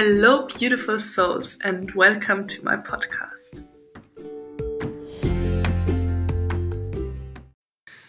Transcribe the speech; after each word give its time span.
Hello, 0.00 0.46
beautiful 0.46 1.00
souls, 1.00 1.58
and 1.64 1.90
welcome 1.90 2.46
to 2.46 2.64
my 2.64 2.76
podcast. 2.76 3.64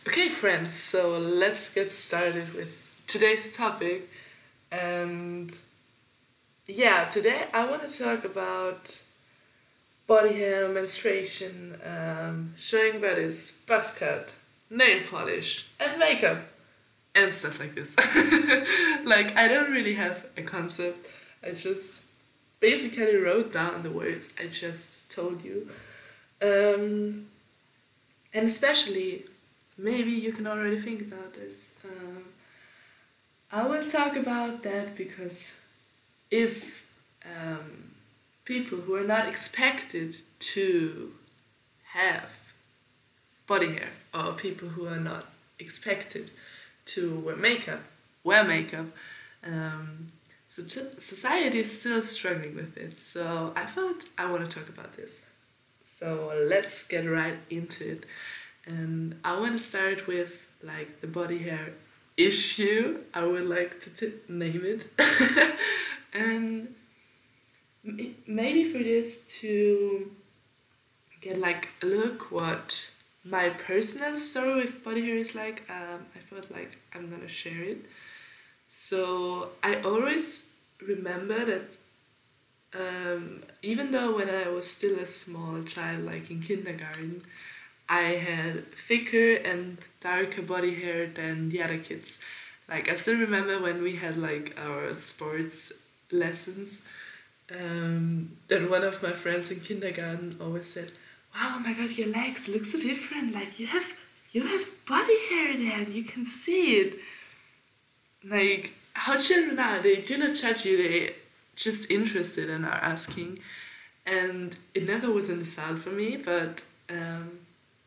Okay, 0.08 0.30
friends, 0.30 0.76
so 0.76 1.18
let's 1.18 1.74
get 1.74 1.92
started 1.92 2.54
with 2.54 2.80
today's 3.08 3.56
topic. 3.56 4.08
And 4.72 5.52
yeah, 6.68 7.06
today 7.06 7.46
I 7.52 7.68
want 7.68 7.90
to 7.90 7.98
talk 7.98 8.24
about 8.24 9.02
body 10.06 10.34
hair, 10.34 10.70
menstruation, 10.70 11.76
um, 11.84 12.54
showing 12.56 13.02
bodies, 13.02 13.58
buzz 13.66 13.94
cut, 13.94 14.36
nail 14.70 15.02
polish, 15.10 15.70
and 15.80 15.98
makeup, 15.98 16.38
and 17.16 17.34
stuff 17.34 17.60
like 17.60 17.74
this. 17.74 17.96
like, 19.06 19.36
I 19.36 19.48
don't 19.48 19.72
really 19.72 19.96
have 19.96 20.28
a 20.38 20.44
concept 20.44 21.10
I 21.44 21.52
just 21.52 22.02
basically 22.60 23.16
wrote 23.16 23.54
down 23.54 23.84
the 23.84 23.92
words 23.92 24.30
I 24.40 24.48
just 24.48 24.98
told 25.10 25.44
you. 25.44 25.70
Um, 26.42 27.28
and 28.34 28.48
especially, 28.48 29.26
maybe 29.78 30.12
you 30.12 30.32
can 30.32 30.48
already 30.48 30.80
think 30.80 31.02
about 31.02 31.34
this. 31.34 31.74
Um, 31.84 32.26
I 33.52 33.66
will 33.68 33.90
talk 33.90 34.16
about 34.16 34.64
that 34.64 34.96
because 34.96 35.52
if 36.30 36.84
um, 37.26 37.92
people 38.46 38.80
who 38.80 38.96
are 38.96 39.04
not 39.04 39.28
expected 39.28 40.18
to 40.40 41.14
have 41.94 42.30
body 43.48 43.74
hair 43.74 43.90
or 44.14 44.34
people 44.34 44.70
who 44.70 44.86
are 44.88 45.00
not 45.00 45.26
expected 45.58 46.30
to 46.86 47.20
wear 47.20 47.36
makeup 47.36 47.82
wear 48.24 48.44
makeup 48.44 48.86
um, 49.46 50.08
society 50.50 51.60
is 51.60 51.80
still 51.80 52.02
struggling 52.02 52.56
with 52.56 52.76
it. 52.78 53.00
So 53.00 53.54
I 53.56 53.66
thought 53.66 54.06
I 54.18 54.30
want 54.32 54.50
to 54.50 54.60
talk 54.60 54.70
about 54.70 54.96
this. 54.96 55.24
So 55.82 56.34
let's 56.36 56.88
get 56.88 57.06
right 57.06 57.38
into 57.50 57.92
it. 57.92 58.06
And 58.66 59.20
I 59.24 59.40
want 59.40 59.54
to 59.54 59.64
start 59.64 60.08
with 60.08 60.34
like 60.64 61.02
the 61.02 61.08
body 61.08 61.40
hair 61.40 61.74
issue. 62.18 63.00
I 63.14 63.24
would 63.24 63.48
like 63.48 63.96
to 63.96 64.14
name 64.28 64.64
it. 64.66 64.88
and 66.14 66.74
maybe 67.84 68.64
for 68.64 68.80
this 68.80 69.22
to 69.42 70.12
get 71.22 71.38
like 71.38 71.70
a 71.82 71.86
look 71.86 72.32
what 72.32 72.90
my 73.24 73.50
personal 73.50 74.18
story 74.18 74.56
with 74.56 74.84
body 74.84 75.06
hair 75.06 75.18
is 75.18 75.36
like, 75.36 75.64
um, 75.70 76.06
I 76.16 76.20
felt 76.20 76.50
like 76.52 76.78
I'm 76.94 77.10
gonna 77.10 77.28
share 77.28 77.62
it. 77.62 77.86
So 78.66 79.50
I 79.64 79.82
always 79.82 80.49
remember 80.82 81.46
that 81.46 81.76
um, 82.74 83.44
even 83.62 83.92
though 83.92 84.16
when 84.16 84.30
I 84.30 84.50
was 84.50 84.70
still 84.70 85.00
a 85.00 85.06
small 85.06 85.64
child, 85.64 86.06
like 86.06 86.30
in 86.30 86.42
kindergarten, 86.42 87.24
I 87.88 88.02
had 88.02 88.72
thicker 88.76 89.34
and 89.36 89.80
darker 90.00 90.44
body 90.44 90.76
hair 90.76 91.08
than 91.08 91.50
the 91.50 91.64
other 91.64 91.80
kids. 91.80 92.20
Like 92.68 92.90
I 92.90 92.96
still 92.96 93.18
remember 93.18 93.60
when 93.60 93.82
we 93.82 93.96
had 93.96 94.18
like 94.18 94.56
our 94.60 94.94
sports 94.94 95.74
lessons, 96.12 96.82
um, 97.52 98.38
that 98.48 98.70
one 98.70 98.84
of 98.84 99.02
my 99.02 99.12
friends 99.12 99.50
in 99.50 99.60
kindergarten 99.60 100.38
always 100.40 100.72
said, 100.72 100.92
"Wow, 101.34 101.56
oh 101.56 101.60
my 101.60 101.74
God, 101.74 101.90
your 101.98 102.10
legs 102.10 102.48
look 102.48 102.66
so 102.66 102.80
different. 102.80 103.34
Like 103.34 103.60
you 103.60 103.66
have 103.68 103.86
you 104.32 104.44
have 104.44 104.68
body 104.88 105.18
hair 105.30 105.58
there, 105.58 105.80
and 105.80 105.92
you 105.94 106.04
can 106.04 106.28
see 106.28 106.76
it." 106.82 107.00
Like 108.24 108.74
how 108.94 109.18
children 109.18 109.60
are, 109.60 109.82
they 109.82 109.98
do 109.98 110.18
not 110.18 110.36
judge 110.36 110.66
you, 110.66 110.78
they 110.78 111.16
just 111.56 111.90
interested 111.92 112.50
and 112.50 112.66
are 112.66 112.82
asking. 112.82 113.40
And 114.06 114.56
it 114.74 114.88
never 114.88 115.12
was 115.12 115.30
an 115.30 115.40
insult 115.40 115.80
for 115.80 115.92
me, 115.92 116.18
but 116.18 116.62
um, 116.90 117.40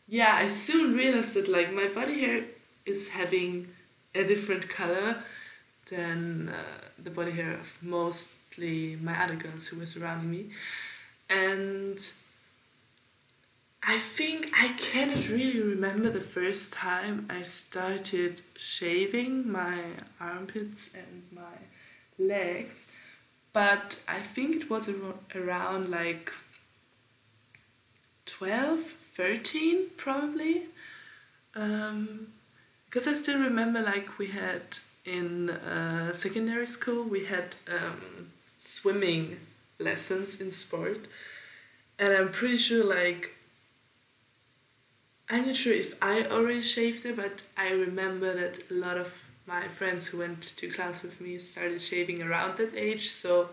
yeah, 0.06 0.34
I 0.36 0.48
soon 0.48 0.94
realized 0.94 1.34
that 1.34 1.48
like 1.48 1.72
my 1.72 1.88
body 1.88 2.20
hair 2.20 2.44
is 2.86 3.10
having 3.10 3.68
a 4.14 4.24
different 4.24 4.68
color 4.68 5.22
than 5.90 6.50
uh, 6.50 6.88
the 7.02 7.10
body 7.10 7.32
hair 7.32 7.54
of 7.54 7.78
mostly 7.82 8.96
my 8.96 9.22
other 9.22 9.34
girls 9.34 9.68
who 9.68 9.78
were 9.78 9.86
surrounding 9.86 10.30
me. 10.30 10.50
And 11.28 11.98
I 13.84 13.98
think 13.98 14.50
I 14.56 14.68
cannot 14.78 15.28
really 15.28 15.60
remember 15.60 16.08
the 16.08 16.20
first 16.20 16.72
time 16.72 17.26
I 17.28 17.42
started 17.42 18.40
shaving 18.56 19.50
my 19.50 19.80
armpits 20.20 20.94
and 20.94 21.24
my 21.32 21.58
legs, 22.16 22.86
but 23.52 23.98
I 24.06 24.20
think 24.20 24.54
it 24.54 24.70
was 24.70 24.88
around 25.34 25.88
like 25.88 26.32
12, 28.26 28.94
13 29.14 29.86
probably. 29.96 30.62
Um, 31.56 32.28
because 32.84 33.08
I 33.08 33.14
still 33.14 33.40
remember 33.40 33.80
like 33.80 34.18
we 34.18 34.28
had 34.28 34.78
in 35.04 35.50
uh, 35.50 36.12
secondary 36.12 36.66
school 36.66 37.02
we 37.02 37.24
had 37.24 37.56
um, 37.66 38.30
swimming 38.60 39.38
lessons 39.78 40.40
in 40.40 40.52
sport 40.52 41.06
and 41.98 42.12
I'm 42.12 42.30
pretty 42.30 42.58
sure 42.58 42.84
like 42.84 43.34
I'm 45.32 45.46
not 45.46 45.56
sure 45.56 45.72
if 45.72 45.94
I 46.02 46.26
already 46.26 46.60
shaved 46.60 47.06
it, 47.06 47.16
but 47.16 47.40
I 47.56 47.70
remember 47.70 48.34
that 48.34 48.70
a 48.70 48.74
lot 48.74 48.98
of 48.98 49.14
my 49.46 49.66
friends 49.66 50.08
who 50.08 50.18
went 50.18 50.42
to 50.58 50.68
class 50.68 51.02
with 51.02 51.22
me 51.22 51.38
started 51.38 51.80
shaving 51.80 52.22
around 52.22 52.58
that 52.58 52.74
age, 52.74 53.08
so 53.08 53.48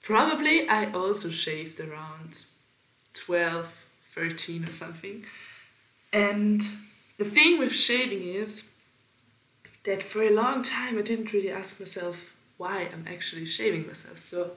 probably 0.00 0.66
I 0.66 0.90
also 0.92 1.28
shaved 1.28 1.80
around 1.80 2.46
12, 3.12 3.84
13 4.14 4.64
or 4.64 4.72
something. 4.72 5.26
And 6.14 6.62
the 7.18 7.26
thing 7.26 7.58
with 7.58 7.74
shaving 7.74 8.22
is 8.22 8.70
that 9.84 10.02
for 10.02 10.22
a 10.22 10.30
long 10.30 10.62
time 10.62 10.96
I 10.96 11.02
didn't 11.02 11.34
really 11.34 11.50
ask 11.50 11.78
myself 11.78 12.34
why 12.56 12.88
I'm 12.90 13.04
actually 13.06 13.44
shaving 13.44 13.86
myself. 13.86 14.18
So 14.20 14.52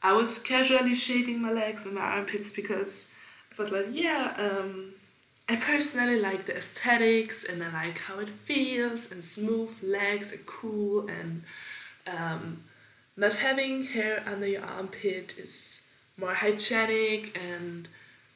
I 0.00 0.12
was 0.12 0.38
casually 0.38 0.94
shaving 0.94 1.42
my 1.42 1.50
legs 1.50 1.86
and 1.86 1.96
my 1.96 2.02
armpits 2.02 2.52
because 2.52 3.06
I 3.50 3.56
thought 3.56 3.72
like, 3.72 3.88
yeah, 3.90 4.34
um, 4.38 4.94
I 5.52 5.56
personally 5.56 6.18
like 6.18 6.46
the 6.46 6.56
aesthetics 6.56 7.44
and 7.44 7.62
I 7.62 7.70
like 7.70 7.98
how 7.98 8.20
it 8.20 8.30
feels 8.30 9.12
and 9.12 9.22
smooth 9.22 9.82
legs 9.82 10.32
are 10.32 10.38
cool 10.46 11.06
and 11.08 11.42
um, 12.06 12.62
not 13.18 13.34
having 13.34 13.84
hair 13.84 14.22
under 14.24 14.46
your 14.46 14.62
armpit 14.62 15.34
is 15.36 15.82
more 16.16 16.32
hygienic 16.32 17.38
and 17.38 17.86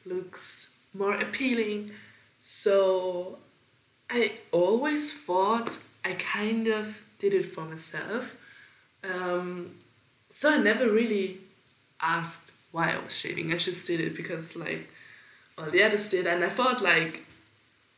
looks 0.05 0.75
more 0.93 1.15
appealing. 1.15 1.89
So 2.39 3.39
I 4.11 4.33
always 4.51 5.11
thought 5.11 5.83
I 6.05 6.13
kind 6.13 6.67
of 6.67 7.03
did 7.17 7.33
it 7.33 7.51
for 7.51 7.61
myself. 7.61 8.37
Um, 9.03 9.77
so 10.29 10.51
I 10.51 10.57
never 10.57 10.87
really 10.87 11.39
asked 11.99 12.51
why 12.71 12.91
I 12.91 12.99
was 12.99 13.17
shaving. 13.17 13.51
I 13.51 13.57
just 13.57 13.87
did 13.87 14.01
it 14.01 14.15
because 14.15 14.55
like 14.55 14.87
well 15.57 15.71
the 15.71 15.83
others 15.83 16.09
did 16.09 16.27
and 16.27 16.43
I 16.43 16.49
thought 16.49 16.81
like 16.81 17.23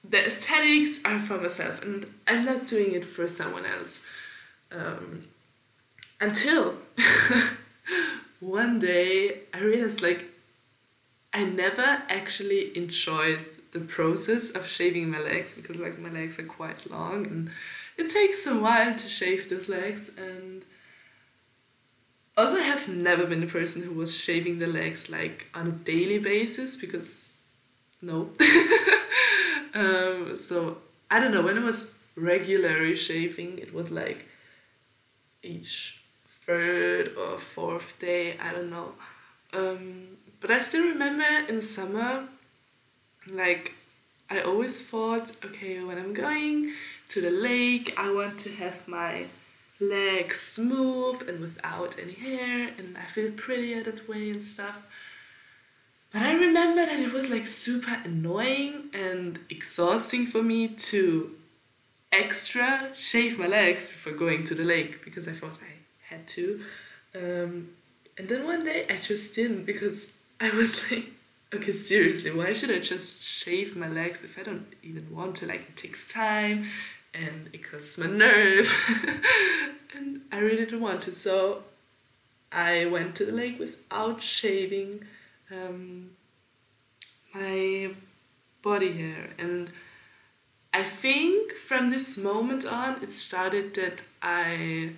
the 0.04 0.26
aesthetics 0.26 1.00
are 1.04 1.20
for 1.20 1.38
myself 1.38 1.82
and 1.82 2.06
I'm 2.28 2.46
not 2.46 2.68
doing 2.68 2.94
it 2.94 3.06
for 3.06 3.28
someone 3.28 3.66
else. 3.66 4.02
Um, 4.72 5.26
until 6.22 6.76
one 8.40 8.80
day 8.80 9.40
I 9.54 9.60
realized 9.60 10.02
like 10.02 10.26
I 11.34 11.44
never 11.44 12.04
actually 12.10 12.76
enjoyed 12.76 13.40
the 13.72 13.80
process 13.80 14.50
of 14.52 14.68
shaving 14.68 15.10
my 15.10 15.20
legs 15.20 15.54
because 15.54 15.76
like 15.76 16.00
my 16.00 16.10
legs 16.10 16.40
are 16.40 16.44
quite 16.44 16.90
long 16.90 17.28
and 17.28 17.52
it 17.98 18.10
takes 18.10 18.48
a 18.48 18.58
while 18.58 18.98
to 18.98 19.08
shave 19.08 19.50
those 19.50 19.70
legs 19.70 20.10
and 20.18 20.64
also 22.36 22.56
I 22.56 22.64
have 22.64 22.88
never 22.88 23.26
been 23.26 23.42
the 23.42 23.48
person 23.48 23.84
who 23.84 23.94
was 23.94 24.16
shaving 24.16 24.60
the 24.60 24.68
legs 24.68 25.10
like 25.10 25.48
on 25.54 25.68
a 25.68 25.72
daily 25.72 26.20
basis 26.20 26.78
because 26.78 27.29
no. 28.02 28.30
um, 29.74 30.38
so 30.38 30.78
I 31.10 31.20
don't 31.20 31.34
know 31.34 31.42
when 31.42 31.58
I 31.58 31.64
was 31.64 31.96
regularly 32.16 32.96
shaving, 32.96 33.60
it 33.60 33.74
was 33.74 33.92
like 33.92 34.26
each 35.42 36.02
third 36.46 37.16
or 37.18 37.38
fourth 37.38 37.98
day. 38.00 38.38
I 38.38 38.52
don't 38.52 38.70
know. 38.70 38.94
Um, 39.54 40.18
but 40.40 40.52
I 40.52 40.62
still 40.62 40.86
remember 40.86 41.26
in 41.48 41.62
summer, 41.62 42.28
like 43.32 43.74
I 44.30 44.42
always 44.42 44.82
thought, 44.82 45.32
okay, 45.44 45.84
when 45.84 45.98
I'm 45.98 46.14
going 46.14 46.74
to 47.10 47.22
the 47.22 47.32
lake, 47.32 47.94
I 47.98 48.12
want 48.12 48.40
to 48.42 48.52
have 48.52 48.88
my 48.88 49.26
legs 49.80 50.40
smooth 50.40 51.28
and 51.28 51.40
without 51.40 51.98
any 52.00 52.14
hair, 52.14 52.72
and 52.78 52.98
I 52.98 53.06
feel 53.06 53.32
prettier 53.32 53.84
that 53.84 54.08
way 54.08 54.30
and 54.30 54.44
stuff. 54.44 54.86
But 56.12 56.24
I 56.24 56.34
remember 56.34 56.86
that 56.86 57.00
it 57.00 57.14
was 57.14 57.30
like 57.30 57.48
super 57.48 57.98
annoying 58.04 58.90
and 58.94 59.40
exhausting 59.50 60.26
for 60.26 60.42
me 60.42 60.68
to 60.68 61.36
extra 62.12 62.90
shave 62.96 63.38
my 63.38 63.46
legs 63.46 63.88
before 63.88 64.14
going 64.14 64.44
to 64.46 64.56
the 64.56 64.64
lake 64.64 65.06
because 65.06 65.28
I 65.28 65.34
thought 65.34 65.58
I 65.62 66.14
had 66.14 66.28
to. 66.30 66.62
Um, 67.16 67.70
And 68.18 68.28
then 68.28 68.46
one 68.46 68.66
day 68.66 68.86
I 68.90 68.98
just 68.98 69.34
didn't 69.36 69.66
because 69.66 70.08
I 70.42 70.50
was 70.50 70.72
like, 70.92 71.12
okay, 71.54 71.72
seriously, 71.74 72.32
why 72.32 72.54
should 72.54 72.72
I 72.72 72.80
just 72.80 73.22
shave 73.24 73.76
my 73.78 73.88
legs 73.88 74.24
if 74.24 74.38
I 74.38 74.44
don't 74.44 74.68
even 74.84 75.08
want 75.16 75.36
to? 75.38 75.46
Like, 75.46 75.62
it 75.70 75.78
takes 75.78 76.12
time 76.12 76.66
and 77.14 77.50
it 77.54 77.70
costs 77.70 77.98
my 77.98 78.08
nerve. 78.08 78.68
and 79.96 80.22
I 80.32 80.40
really 80.40 80.66
didn't 80.66 80.82
want 80.82 81.04
to. 81.04 81.12
So 81.14 81.64
I 82.52 82.86
went 82.88 83.16
to 83.16 83.26
the 83.26 83.32
lake 83.32 83.58
without 83.60 84.22
shaving 84.22 85.06
um, 85.52 86.12
my 87.34 87.92
body 88.62 88.92
hair. 88.94 89.30
And 89.38 89.72
I 90.74 90.84
think 90.84 91.54
from 91.54 91.90
this 91.90 92.18
moment 92.18 92.66
on, 92.66 93.02
it 93.04 93.14
started 93.14 93.74
that 93.76 94.02
I 94.22 94.94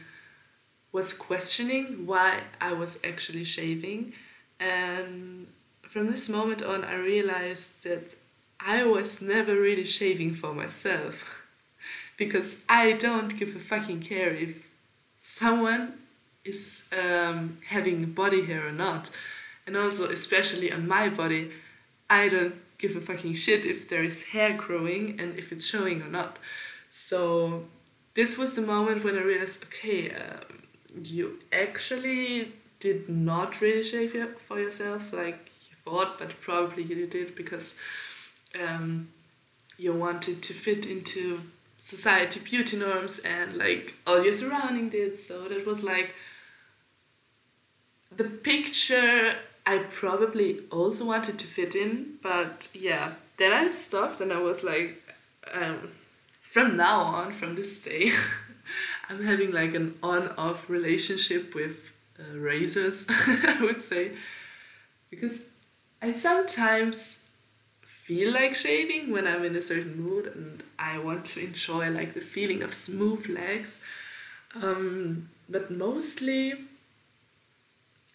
was 0.92 1.14
questioning 1.14 2.06
why 2.06 2.42
I 2.60 2.74
was 2.74 3.00
actually 3.04 3.46
shaving. 3.46 4.14
And 4.60 5.48
from 5.82 6.12
this 6.12 6.30
moment 6.30 6.62
on, 6.62 6.84
I 6.84 6.96
realized 6.96 7.84
that 7.84 8.16
I 8.60 8.84
was 8.84 9.22
never 9.22 9.56
really 9.56 9.86
shaving 9.86 10.34
for 10.36 10.54
myself. 10.54 11.26
because 12.18 12.58
I 12.70 12.92
don't 12.92 13.36
give 13.40 13.56
a 13.56 13.60
fucking 13.60 14.02
care 14.02 14.30
if 14.30 14.70
someone 15.22 15.94
is 16.46 16.84
um, 16.92 17.58
having 17.68 18.12
body 18.12 18.46
hair 18.46 18.68
or 18.68 18.72
not. 18.72 19.10
And 19.72 19.78
also, 19.78 20.10
especially 20.10 20.70
on 20.70 20.86
my 20.86 21.08
body, 21.08 21.50
I 22.10 22.28
don't 22.28 22.56
give 22.78 22.98
a 22.98 23.00
fucking 23.00 23.36
shit 23.36 23.64
if 23.64 23.88
there 23.88 24.04
is 24.04 24.32
hair 24.34 24.52
growing 24.52 25.18
and 25.18 25.40
if 25.40 25.54
it's 25.54 25.66
showing 25.66 26.02
or 26.02 26.10
not. 26.10 26.36
So, 26.90 27.68
this 28.14 28.38
was 28.38 28.54
the 28.54 28.64
moment 28.64 29.06
when 29.06 29.18
I 29.18 29.22
realized 29.22 29.64
okay, 29.64 30.12
um, 30.12 30.64
you 31.02 31.40
actually 31.54 32.52
did 32.82 33.08
not 33.08 33.62
really 33.62 33.86
shave 33.86 34.14
for 34.46 34.60
yourself 34.60 35.14
like 35.14 35.50
you 35.70 35.78
thought, 35.86 36.20
but 36.20 36.42
probably 36.42 36.84
you 36.84 37.08
did 37.08 37.34
because 37.34 37.76
um, 38.62 39.08
you 39.78 39.94
wanted 39.94 40.42
to 40.44 40.54
fit 40.54 40.86
into 40.86 41.44
society 41.78 42.42
beauty 42.42 42.76
norms 42.76 43.20
and 43.20 43.56
like 43.56 43.94
all 44.06 44.22
your 44.22 44.36
surrounding 44.36 44.90
did. 44.90 45.18
So 45.18 45.48
that 45.48 45.66
was 45.66 45.82
like 45.82 46.14
the 48.14 48.26
picture 48.26 49.36
I 49.66 49.80
probably 49.80 50.62
also 50.72 51.06
wanted 51.06 51.38
to 51.40 51.48
fit 51.48 51.76
in, 51.76 52.18
but 52.22 52.68
yeah, 52.74 53.14
then 53.38 53.54
I 53.54 53.70
stopped 53.70 54.22
and 54.22 54.34
I 54.34 54.40
was 54.40 54.64
like, 54.64 55.02
um, 55.52 55.92
from 56.42 56.76
now 56.76 57.02
on, 57.02 57.34
from 57.34 57.56
this 57.56 57.82
day, 57.82 58.12
I'm 59.10 59.24
having 59.24 59.52
like 59.52 59.74
an 59.74 59.96
on 60.02 60.30
off 60.38 60.70
relationship 60.70 61.54
with 61.54 61.78
uh, 62.20 62.38
razors, 62.38 63.06
I 63.10 63.58
would 63.62 63.82
say, 63.82 64.14
because 65.10 65.44
I 66.02 66.12
sometimes 66.12 67.22
feel 67.82 68.34
like 68.34 68.56
shaving 68.56 69.12
when 69.12 69.28
I'm 69.28 69.46
in 69.46 69.56
a 69.56 69.62
certain 69.62 70.02
mood 70.02 70.26
and 70.26 70.64
I 70.80 70.98
want 70.98 71.26
to 71.26 71.40
enjoy 71.40 71.90
like 71.92 72.14
the 72.14 72.22
feeling 72.22 72.64
of 72.64 72.74
smooth 72.74 73.28
legs. 73.28 73.82
Um, 74.56 75.30
but 75.48 75.70
mostly 75.70 76.56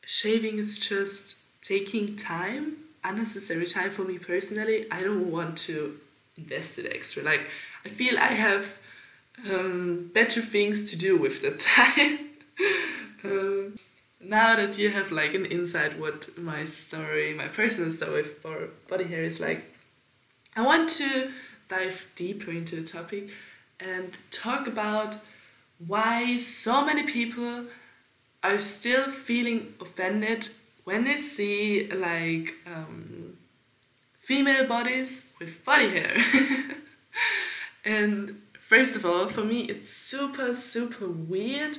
shaving 0.06 0.56
is 0.56 0.78
just 0.78 1.36
taking 1.60 2.16
time, 2.16 2.76
unnecessary 3.04 3.66
time 3.66 3.90
for 3.90 4.02
me 4.02 4.18
personally. 4.18 4.86
I 4.90 5.02
don't 5.02 5.30
want 5.30 5.58
to 5.68 5.98
invest 6.38 6.78
it 6.78 6.90
extra. 6.90 7.22
Like 7.22 7.42
I 7.84 7.88
feel 7.88 8.16
I 8.18 8.28
have 8.28 8.78
um, 9.50 10.10
better 10.14 10.40
things 10.40 10.90
to 10.90 10.96
do 10.96 11.18
with 11.18 11.42
the 11.42 11.50
time. 11.74 12.30
um, 13.24 13.78
now 14.20 14.56
that 14.56 14.78
you 14.78 14.90
have 14.90 15.12
like 15.12 15.34
an 15.34 15.44
insight 15.44 15.98
what 15.98 16.38
my 16.38 16.64
story, 16.64 17.34
my 17.34 17.48
personal 17.48 17.92
story 17.92 18.22
for 18.22 18.70
body 18.88 19.04
hair 19.04 19.22
is 19.22 19.40
like, 19.40 19.64
I 20.56 20.62
want 20.62 20.88
to 20.90 21.32
dive 21.68 22.06
deeper 22.14 22.52
into 22.52 22.76
the 22.76 22.84
topic 22.84 23.28
and 23.80 24.16
talk 24.30 24.66
about 24.68 25.16
why 25.84 26.38
so 26.38 26.84
many 26.84 27.02
people 27.02 27.66
are 28.46 28.60
still 28.60 29.10
feeling 29.10 29.74
offended 29.80 30.48
when 30.84 31.04
they 31.04 31.16
see 31.16 31.88
like 31.88 32.54
um, 32.66 33.36
female 34.20 34.66
bodies 34.66 35.26
with 35.40 35.64
body 35.64 35.88
hair. 35.90 36.16
and 37.84 38.40
first 38.60 38.94
of 38.94 39.04
all, 39.04 39.26
for 39.26 39.44
me, 39.44 39.62
it's 39.62 39.90
super, 39.90 40.54
super 40.54 41.08
weird 41.08 41.78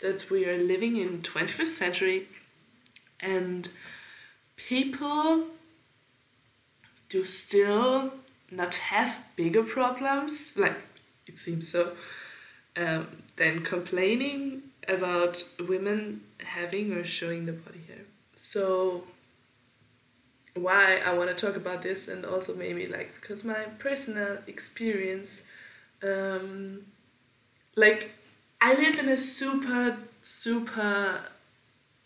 that 0.00 0.28
we 0.30 0.44
are 0.46 0.58
living 0.58 0.96
in 0.96 1.22
21st 1.22 1.66
century 1.66 2.28
and 3.20 3.68
people 4.56 5.44
do 7.08 7.24
still 7.24 8.12
not 8.50 8.74
have 8.74 9.16
bigger 9.36 9.62
problems, 9.62 10.56
like 10.56 10.76
it 11.26 11.38
seems 11.38 11.68
so, 11.68 11.92
um, 12.76 13.06
than 13.36 13.62
complaining 13.62 14.62
about 14.88 15.44
women 15.68 16.22
having 16.42 16.92
or 16.92 17.04
showing 17.04 17.46
the 17.46 17.52
body 17.52 17.80
hair. 17.86 18.04
So 18.36 19.04
why 20.54 21.00
I 21.04 21.12
want 21.14 21.30
to 21.30 21.46
talk 21.46 21.56
about 21.56 21.82
this 21.82 22.08
and 22.08 22.24
also 22.24 22.54
maybe 22.54 22.86
like 22.86 23.12
because 23.20 23.44
my 23.44 23.64
personal 23.78 24.38
experience 24.46 25.42
um, 26.02 26.86
like 27.76 28.10
I 28.60 28.74
live 28.74 28.98
in 28.98 29.08
a 29.08 29.18
super 29.18 29.96
super 30.20 31.20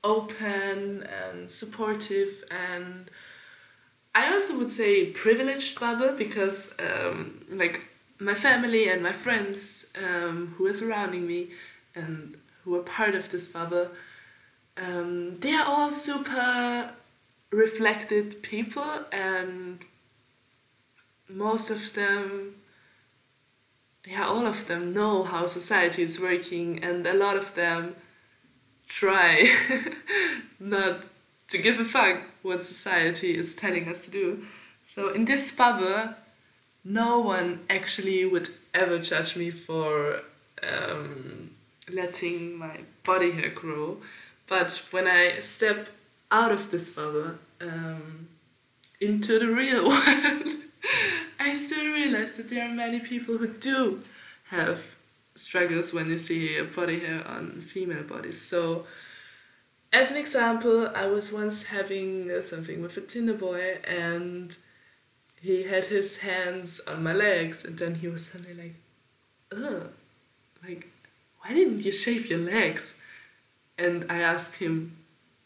open 0.05 1.05
and 1.05 1.51
supportive 1.51 2.45
and 2.51 3.11
I 4.15 4.33
also 4.35 4.59
would 4.59 4.71
say 4.71 5.07
privileged 5.07 5.81
bubble 5.81 6.13
because 6.13 6.75
um, 6.79 7.47
like 7.49 7.83
my 8.19 8.35
family 8.35 8.89
and 8.89 9.03
my 9.03 9.13
friends 9.13 9.87
um, 9.97 10.55
who 10.59 10.67
are 10.67 10.75
surrounding 10.75 11.27
me 11.27 11.51
and 11.95 12.37
who 12.65 12.75
are 12.75 12.83
part 12.83 13.15
of 13.15 13.31
this 13.31 13.49
bubble 13.49 13.89
um, 14.77 15.39
they 15.41 15.53
are 15.53 15.67
all 15.67 15.93
super 15.93 16.93
reflected 17.51 18.43
people 18.43 19.05
and 19.13 19.81
most 21.29 21.71
of 21.71 21.93
them 21.95 22.55
yeah 24.07 24.27
all 24.27 24.47
of 24.47 24.67
them 24.67 24.93
know 24.93 25.23
how 25.23 25.47
society 25.47 26.03
is 26.03 26.19
working 26.19 26.83
and 26.83 27.07
a 27.07 27.15
lot 27.15 27.37
of 27.37 27.55
them 27.55 27.95
try 28.89 29.49
not 30.61 31.05
to 31.49 31.59
give 31.59 31.79
a 31.79 31.85
fuck 31.85 32.19
what 32.43 32.65
society 32.65 33.37
is 33.37 33.55
telling 33.55 33.89
us 33.89 34.05
to 34.05 34.11
do. 34.11 34.45
So 34.85 35.11
in 35.13 35.25
this 35.25 35.51
bubble, 35.53 36.15
no 36.85 37.19
one 37.21 37.61
actually 37.71 38.25
would 38.27 38.49
ever 38.75 38.99
judge 38.99 39.37
me 39.37 39.51
for 39.51 40.21
um, 40.63 41.52
letting 41.91 42.59
my 42.59 42.81
body 43.05 43.33
hair 43.33 43.51
grow. 43.51 43.99
But 44.47 44.83
when 44.91 45.07
I 45.07 45.41
step 45.41 45.89
out 46.31 46.53
of 46.53 46.71
this 46.71 46.91
bubble 46.91 47.33
um, 47.61 48.29
into 49.01 49.39
the 49.39 49.49
real 49.49 49.89
world, 49.89 50.49
I 51.39 51.55
still 51.55 51.93
realize 51.93 52.37
that 52.37 52.51
there 52.51 52.65
are 52.65 52.73
many 52.73 53.01
people 53.01 53.39
who 53.39 53.49
do 53.49 54.03
have 54.51 54.97
struggles 55.35 55.93
when 55.93 56.09
they 56.09 56.19
see 56.19 56.57
a 56.57 56.65
body 56.65 57.01
hair 57.01 57.27
on 57.27 57.61
female 57.61 58.03
bodies. 58.03 58.41
So 58.41 58.87
as 59.93 60.11
an 60.11 60.17
example, 60.17 60.89
I 60.95 61.07
was 61.07 61.33
once 61.33 61.65
having 61.65 62.31
uh, 62.31 62.43
something 62.43 62.81
with 62.81 62.97
a 62.97 63.01
Tinder 63.03 63.35
boy 63.35 63.79
and 63.85 64.57
he 65.41 65.65
had 65.65 65.85
his 65.85 66.19
hands 66.19 66.81
on 66.87 67.03
my 67.03 67.13
legs 67.13 67.65
and 67.65 67.79
then 67.79 67.97
he 67.97 68.09
was 68.09 68.27
suddenly 68.27 68.55
like, 68.55 68.75
ugh, 69.53 69.91
like, 70.67 70.89
why 71.43 71.55
didn't 71.55 71.85
you 71.85 71.93
shave 71.93 72.27
your 72.27 72.39
legs? 72.39 72.99
And 73.79 74.07
I 74.09 74.19
asked 74.19 74.57
him, 74.57 74.97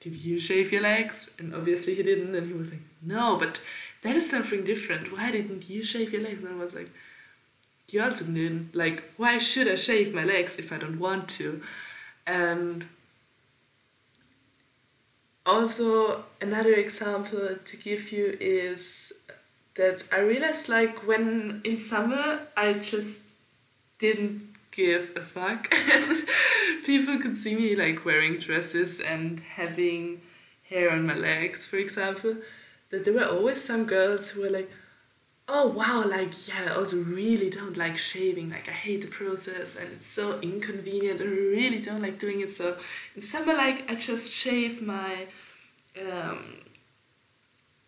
did 0.00 0.14
you 0.14 0.38
shave 0.38 0.70
your 0.72 0.82
legs? 0.82 1.30
And 1.38 1.54
obviously 1.54 1.94
he 1.94 2.02
didn't 2.02 2.34
and 2.34 2.46
he 2.46 2.52
was 2.52 2.70
like, 2.70 2.82
no, 3.02 3.36
but 3.36 3.60
that 4.02 4.14
is 4.14 4.28
something 4.28 4.62
different. 4.64 5.12
Why 5.12 5.30
didn't 5.30 5.68
you 5.70 5.82
shave 5.82 6.12
your 6.12 6.22
legs? 6.22 6.44
And 6.44 6.54
I 6.54 6.58
was 6.58 6.74
like, 6.74 6.90
you 7.88 8.02
also 8.02 8.24
didn't. 8.24 8.74
Like, 8.74 9.04
why 9.16 9.38
should 9.38 9.68
I 9.68 9.76
shave 9.76 10.14
my 10.14 10.24
legs 10.24 10.58
if 10.58 10.72
I 10.72 10.78
don't 10.78 10.98
want 10.98 11.28
to? 11.30 11.62
And 12.26 12.86
also 15.46 16.24
another 16.40 16.74
example 16.74 17.56
to 17.64 17.76
give 17.76 18.12
you 18.12 18.36
is 18.40 19.12
that 19.76 20.02
I 20.12 20.18
realized 20.18 20.68
like 20.68 21.06
when 21.06 21.60
in 21.64 21.76
summer 21.76 22.40
I 22.56 22.74
just 22.74 23.22
didn't 23.98 24.55
give 24.76 25.12
a 25.16 25.20
fuck 25.20 25.70
people 26.84 27.18
could 27.18 27.36
see 27.36 27.54
me 27.56 27.74
like 27.74 28.04
wearing 28.04 28.36
dresses 28.36 29.00
and 29.00 29.40
having 29.40 30.20
hair 30.68 30.90
on 30.90 31.06
my 31.06 31.14
legs 31.14 31.66
for 31.66 31.76
example 31.76 32.36
that 32.90 33.04
there 33.04 33.14
were 33.14 33.24
always 33.24 33.62
some 33.62 33.84
girls 33.84 34.30
who 34.30 34.42
were 34.42 34.50
like 34.50 34.70
oh 35.48 35.68
wow, 35.68 36.04
like 36.06 36.48
yeah, 36.48 36.64
I 36.66 36.74
also 36.74 36.96
really 36.96 37.50
don't 37.50 37.76
like 37.76 37.96
shaving. 37.98 38.50
Like 38.50 38.68
I 38.68 38.72
hate 38.72 39.02
the 39.02 39.06
process 39.06 39.76
and 39.76 39.92
it's 39.92 40.12
so 40.12 40.40
inconvenient. 40.40 41.20
I 41.20 41.24
really 41.24 41.80
don't 41.80 42.02
like 42.02 42.18
doing 42.18 42.40
it. 42.40 42.52
So 42.52 42.76
in 43.14 43.22
summer, 43.22 43.54
like 43.54 43.90
I 43.90 43.94
just 43.94 44.32
shave 44.32 44.82
my 44.82 45.26
um, 46.00 46.62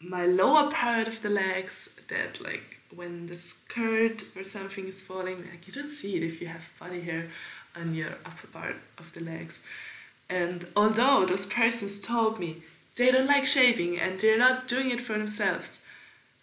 my 0.01 0.27
lower 0.27 0.71
part 0.71 1.09
of 1.09 1.23
the 1.23 1.31
legs. 1.31 1.89
That 2.09 2.41
like 2.41 2.78
when 2.95 3.27
the 3.27 3.37
skirt 3.37 4.25
or 4.37 4.45
something 4.45 4.87
is 4.89 5.03
falling, 5.03 5.39
like 5.51 5.67
you 5.67 5.73
don't 5.73 5.91
see 5.91 6.17
it 6.17 6.23
if 6.23 6.41
you 6.41 6.47
have 6.49 6.65
body 6.81 7.03
hair 7.03 7.29
on 7.77 7.95
your 7.95 8.11
upper 8.25 8.47
part 8.47 8.77
of 8.99 9.13
the 9.13 9.21
legs. 9.21 9.63
And 10.29 10.67
although 10.77 11.25
those 11.27 11.47
persons 11.47 12.01
told 12.01 12.39
me 12.39 12.63
they 12.97 13.11
don't 13.11 13.27
like 13.27 13.47
shaving 13.47 13.99
and 13.99 14.21
they're 14.21 14.39
not 14.39 14.69
doing 14.69 14.91
it 14.91 15.01
for 15.01 15.13
themselves 15.13 15.81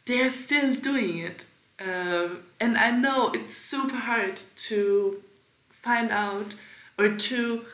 they're 0.06 0.32
still 0.32 0.76
doing 0.76 1.18
it. 1.18 1.44
Um, 1.80 2.44
and 2.60 2.78
I 2.78 2.92
know 2.92 3.32
it's 3.34 3.58
super 3.58 3.96
hard 3.96 4.40
to 4.58 5.22
find 5.70 6.12
out 6.12 6.56
or 6.98 7.10
to 7.10 7.66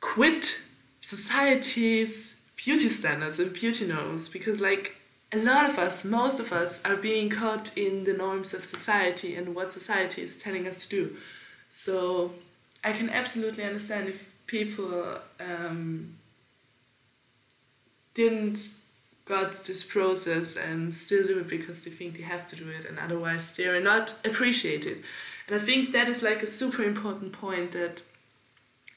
quit 0.00 0.58
society's 1.00 2.40
beauty 2.56 2.88
standards 2.88 3.38
and 3.38 3.52
beauty 3.52 3.86
norms 3.86 4.28
because, 4.28 4.60
like, 4.60 4.96
a 5.32 5.38
lot 5.38 5.68
of 5.70 5.78
us, 5.78 6.04
most 6.04 6.40
of 6.40 6.52
us, 6.52 6.82
are 6.84 6.96
being 6.96 7.30
caught 7.30 7.76
in 7.76 8.04
the 8.04 8.12
norms 8.12 8.52
of 8.52 8.64
society 8.64 9.36
and 9.36 9.54
what 9.54 9.72
society 9.72 10.22
is 10.22 10.36
telling 10.36 10.66
us 10.66 10.82
to 10.84 10.88
do. 10.88 11.16
So 11.68 12.32
I 12.82 12.92
can 12.92 13.10
absolutely 13.10 13.64
understand 13.64 14.08
if 14.08 14.28
people 14.46 15.18
um, 15.38 16.16
didn't 18.14 18.70
got 19.24 19.64
this 19.64 19.84
process 19.84 20.56
and 20.56 20.92
still 20.92 21.24
do 21.24 21.38
it 21.38 21.48
because 21.48 21.84
they 21.84 21.90
think 21.90 22.16
they 22.16 22.24
have 22.24 22.46
to 22.48 22.56
do 22.56 22.68
it 22.68 22.84
and 22.84 22.98
otherwise 22.98 23.54
they 23.56 23.66
are 23.66 23.80
not 23.80 24.14
appreciated. 24.24 25.04
And 25.46 25.60
I 25.60 25.64
think 25.64 25.92
that 25.92 26.08
is 26.08 26.22
like 26.22 26.42
a 26.42 26.48
super 26.48 26.82
important 26.82 27.32
point 27.32 27.70
that 27.70 28.02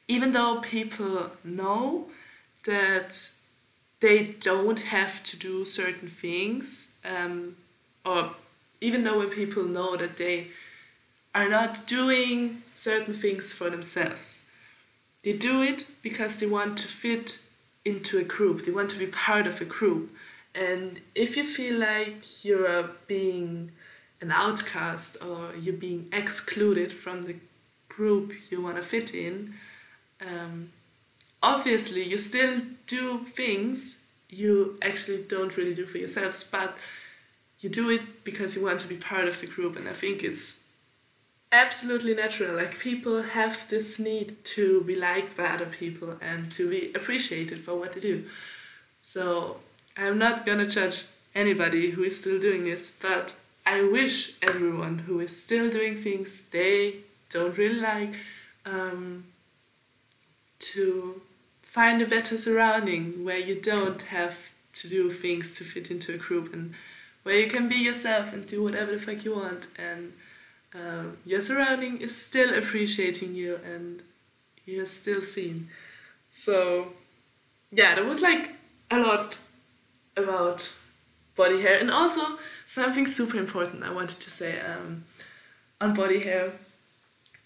even 0.07 0.33
though 0.33 0.59
people 0.59 1.31
know 1.43 2.07
that 2.65 3.29
they 4.03 4.21
don't 4.21 4.81
have 4.81 5.23
to 5.23 5.37
do 5.37 5.63
certain 5.63 6.09
things, 6.09 6.87
um, 7.05 7.55
or 8.05 8.31
even 8.81 9.05
though 9.05 9.19
when 9.19 9.29
people 9.29 9.63
know 9.63 9.95
that 9.95 10.17
they 10.17 10.47
are 11.33 11.47
not 11.47 11.87
doing 11.87 12.61
certain 12.75 13.13
things 13.13 13.53
for 13.53 13.69
themselves, 13.69 14.41
they 15.23 15.31
do 15.31 15.61
it 15.61 15.85
because 16.01 16.35
they 16.35 16.45
want 16.45 16.77
to 16.79 16.87
fit 16.89 17.39
into 17.85 18.17
a 18.17 18.23
group, 18.23 18.65
they 18.65 18.73
want 18.73 18.89
to 18.89 18.99
be 18.99 19.07
part 19.07 19.47
of 19.47 19.61
a 19.61 19.65
group. 19.79 20.13
And 20.53 20.99
if 21.15 21.37
you 21.37 21.45
feel 21.45 21.79
like 21.79 22.43
you're 22.43 22.89
being 23.07 23.71
an 24.19 24.31
outcast 24.31 25.15
or 25.21 25.55
you're 25.55 25.81
being 25.87 26.09
excluded 26.11 26.91
from 26.91 27.23
the 27.23 27.37
group 27.87 28.33
you 28.49 28.61
want 28.61 28.75
to 28.75 28.83
fit 28.83 29.13
in, 29.13 29.53
um, 30.19 30.73
obviously 31.43 32.03
you 32.03 32.17
still 32.17 32.61
do 32.87 33.19
things 33.25 33.97
you 34.29 34.79
actually 34.81 35.23
don't 35.23 35.55
really 35.57 35.75
do 35.75 35.85
for 35.85 35.99
yourselves, 35.99 36.43
but 36.43 36.75
you 37.59 37.69
do 37.69 37.89
it 37.89 38.23
because 38.23 38.55
you 38.55 38.63
want 38.63 38.79
to 38.79 38.87
be 38.87 38.95
part 38.95 39.27
of 39.27 39.39
the 39.39 39.47
group. 39.47 39.75
And 39.75 39.87
I 39.87 39.93
think 39.93 40.23
it's 40.23 40.59
absolutely 41.51 42.15
natural. 42.15 42.55
Like 42.55 42.79
people 42.79 43.21
have 43.21 43.69
this 43.69 43.99
need 43.99 44.43
to 44.45 44.81
be 44.81 44.95
liked 44.95 45.37
by 45.37 45.45
other 45.45 45.67
people 45.67 46.17
and 46.21 46.51
to 46.53 46.69
be 46.69 46.91
appreciated 46.95 47.59
for 47.59 47.75
what 47.75 47.93
they 47.93 47.99
do. 47.99 48.25
So 48.99 49.57
I'm 49.95 50.17
not 50.17 50.45
gonna 50.45 50.67
judge 50.67 51.05
anybody 51.35 51.91
who 51.91 52.03
is 52.03 52.19
still 52.19 52.39
doing 52.39 52.63
this, 52.63 52.95
but 53.01 53.35
I 53.65 53.83
wish 53.83 54.33
everyone 54.41 54.99
who 54.99 55.19
is 55.19 55.41
still 55.41 55.69
doing 55.69 56.01
things 56.01 56.41
they 56.51 56.97
don't 57.29 57.57
really 57.57 57.79
like 57.79 58.13
um, 58.65 59.25
to 60.59 61.21
find 61.73 62.03
a 62.03 62.05
better 62.05 62.37
surrounding 62.37 63.25
where 63.25 63.39
you 63.39 63.59
don't 63.59 64.03
have 64.03 64.51
to 64.73 64.87
do 64.87 65.09
things 65.09 65.51
to 65.57 65.63
fit 65.63 65.89
into 65.89 66.13
a 66.13 66.17
group 66.17 66.53
and 66.53 66.71
where 67.23 67.39
you 67.39 67.49
can 67.49 67.67
be 67.67 67.77
yourself 67.77 68.31
and 68.31 68.45
do 68.45 68.61
whatever 68.61 68.91
the 68.91 68.99
fuck 68.99 69.25
you 69.25 69.33
want 69.33 69.65
and 69.75 70.13
um, 70.75 71.17
your 71.25 71.41
surrounding 71.41 71.99
is 71.99 72.15
still 72.15 72.53
appreciating 72.53 73.33
you 73.33 73.59
and 73.65 74.03
you're 74.67 74.85
still 74.85 75.19
seen. 75.19 75.69
So 76.29 76.93
yeah, 77.71 77.95
there 77.95 78.05
was 78.05 78.21
like 78.21 78.51
a 78.91 78.99
lot 78.99 79.37
about 80.15 80.69
body 81.35 81.59
hair 81.63 81.79
and 81.79 81.89
also 81.89 82.37
something 82.67 83.07
super 83.07 83.37
important 83.37 83.83
I 83.83 83.91
wanted 83.91 84.19
to 84.19 84.29
say 84.29 84.59
um, 84.59 85.05
on 85.81 85.95
body 85.95 86.19
hair 86.19 86.51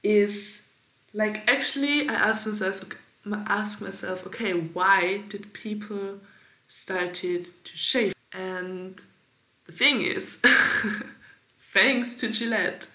is 0.03 0.63
like 1.13 1.49
actually 1.49 2.09
I 2.09 2.13
asked 2.13 2.45
myself 2.45 2.81
ask 3.47 3.81
myself 3.81 4.25
okay 4.25 4.53
why 4.53 5.21
did 5.29 5.53
people 5.53 6.19
started 6.67 7.47
to 7.63 7.77
shave 7.77 8.13
and 8.33 9.01
the 9.65 9.71
thing 9.71 10.01
is 10.01 10.39
thanks 11.73 12.15
to 12.15 12.29
Gillette 12.29 12.87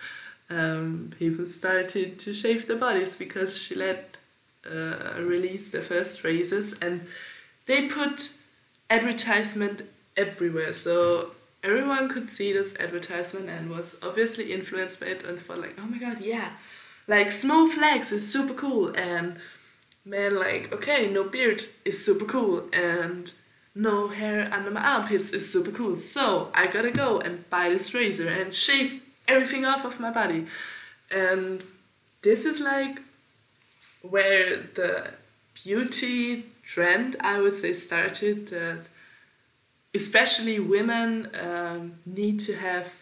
um, 0.51 1.13
people 1.19 1.47
started 1.47 2.19
to 2.21 2.33
shave 2.33 2.67
their 2.67 2.77
bodies 2.77 3.17
because 3.17 3.59
Gillette 3.59 4.19
uh, 4.71 5.15
released 5.19 5.73
their 5.73 5.83
first 5.83 6.23
razors 6.25 6.75
and 6.75 7.07
they 7.67 7.89
put 7.89 8.33
advertisement 8.91 9.83
everywhere. 10.17 10.73
So 10.73 11.33
everyone 11.63 12.09
could 12.09 12.29
see 12.29 12.53
this 12.53 12.77
advertisement 12.77 13.49
and 13.49 13.71
was 13.71 13.99
obviously 14.03 14.53
influenced 14.53 15.01
by 15.01 15.07
it 15.07 15.25
and 15.25 15.39
thought 15.39 15.61
like, 15.61 15.77
oh 15.79 15.87
my 15.87 15.99
god, 15.99 16.21
yeah, 16.21 16.51
like 17.09 17.33
smooth 17.33 17.77
legs 17.79 18.13
is 18.13 18.31
super 18.31 18.55
cool 18.55 18.95
and 18.95 19.37
man 20.05 20.35
like 20.35 20.73
okay 20.73 21.09
no 21.09 21.25
beard 21.25 21.65
is 21.85 22.05
super 22.05 22.25
cool 22.25 22.69
and 22.73 23.33
no 23.75 24.09
hair 24.09 24.49
under 24.53 24.71
my 24.71 24.83
armpits 24.83 25.31
is 25.31 25.51
super 25.51 25.71
cool. 25.71 25.97
So 25.97 26.51
i 26.55 26.67
gotta 26.67 26.91
go 26.91 27.21
and 27.21 27.49
buy 27.49 27.71
this 27.71 27.95
razor 27.95 28.29
and 28.29 28.55
shave 28.55 29.03
everything 29.27 29.65
off 29.65 29.85
of 29.85 29.99
my 30.01 30.11
body. 30.11 30.47
And 31.11 31.63
this 32.23 32.45
is 32.45 32.61
like 32.61 33.01
where 34.03 34.57
the 34.75 35.13
beauty 35.55 36.47
trend 36.65 37.17
I 37.21 37.41
would 37.41 37.59
say 37.59 37.73
started 37.73 38.49
that 38.49 38.81
especially 39.95 40.59
women 40.59 41.31
um, 41.41 41.95
need 42.05 42.41
to 42.41 42.55
have 42.57 42.93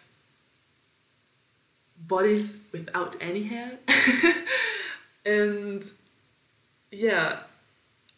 bodies 1.97 2.57
without 2.71 3.15
any 3.21 3.43
hair. 3.43 3.79
And 5.25 5.83
yeah 6.91 7.39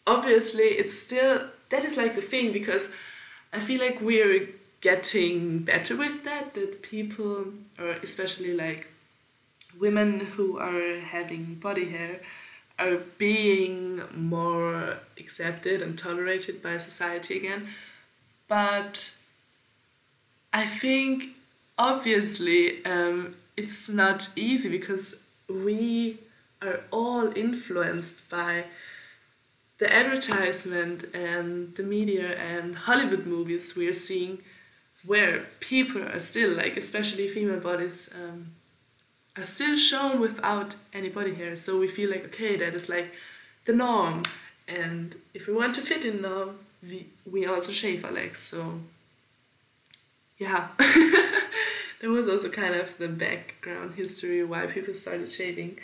obviously 0.06 0.64
it's 0.64 0.98
still 0.98 1.48
that 1.70 1.84
is 1.84 1.96
like 1.96 2.14
the 2.14 2.22
thing 2.22 2.52
because 2.52 2.88
I 3.52 3.60
feel 3.60 3.80
like 3.80 4.00
we're 4.00 4.48
getting 4.80 5.60
better 5.60 5.96
with 5.96 6.24
that 6.24 6.54
that 6.54 6.82
people 6.82 7.46
or 7.78 7.90
especially 8.02 8.52
like 8.52 8.88
women 9.78 10.20
who 10.20 10.58
are 10.58 11.00
having 11.00 11.54
body 11.54 11.86
hair 11.86 12.20
are 12.78 12.96
being 13.18 14.02
more 14.14 14.98
accepted 15.18 15.80
and 15.80 15.98
tolerated 15.98 16.62
by 16.62 16.76
society 16.78 17.36
again. 17.36 17.68
But 18.48 19.12
I 20.52 20.66
think 20.66 21.36
obviously 21.78 22.84
um, 22.84 23.36
it's 23.56 23.88
not 23.88 24.28
easy 24.36 24.68
because 24.68 25.14
we 25.48 26.18
are 26.64 26.80
all 26.90 27.36
influenced 27.36 28.28
by 28.30 28.64
the 29.78 29.92
advertisement 29.92 31.04
and 31.14 31.74
the 31.74 31.82
media 31.82 32.36
and 32.36 32.76
Hollywood 32.76 33.26
movies 33.26 33.74
we 33.76 33.88
are 33.88 33.92
seeing 34.08 34.38
where 35.04 35.46
people 35.60 36.02
are 36.02 36.20
still 36.20 36.52
like 36.52 36.76
especially 36.76 37.28
female 37.28 37.60
bodies 37.60 38.08
um, 38.14 38.52
are 39.36 39.42
still 39.42 39.76
shown 39.76 40.20
without 40.20 40.74
any 40.92 41.08
body 41.08 41.34
hair. 41.34 41.56
So 41.56 41.78
we 41.78 41.88
feel 41.88 42.10
like, 42.10 42.24
okay, 42.26 42.56
that 42.56 42.74
is 42.74 42.88
like 42.88 43.14
the 43.64 43.72
norm. 43.72 44.22
And 44.68 45.16
if 45.34 45.46
we 45.46 45.54
want 45.54 45.74
to 45.74 45.80
fit 45.80 46.04
in 46.04 46.22
norm, 46.22 46.58
we, 46.82 47.08
we 47.30 47.46
also 47.46 47.72
shave 47.72 48.04
our 48.04 48.12
legs. 48.12 48.40
So 48.40 48.80
yeah, 50.38 50.68
there 52.00 52.10
was 52.10 52.28
also 52.28 52.48
kind 52.48 52.74
of 52.74 52.96
the 52.98 53.08
background 53.08 53.94
history 53.94 54.44
why 54.44 54.66
people 54.66 54.94
started 54.94 55.32
shaving. 55.32 55.78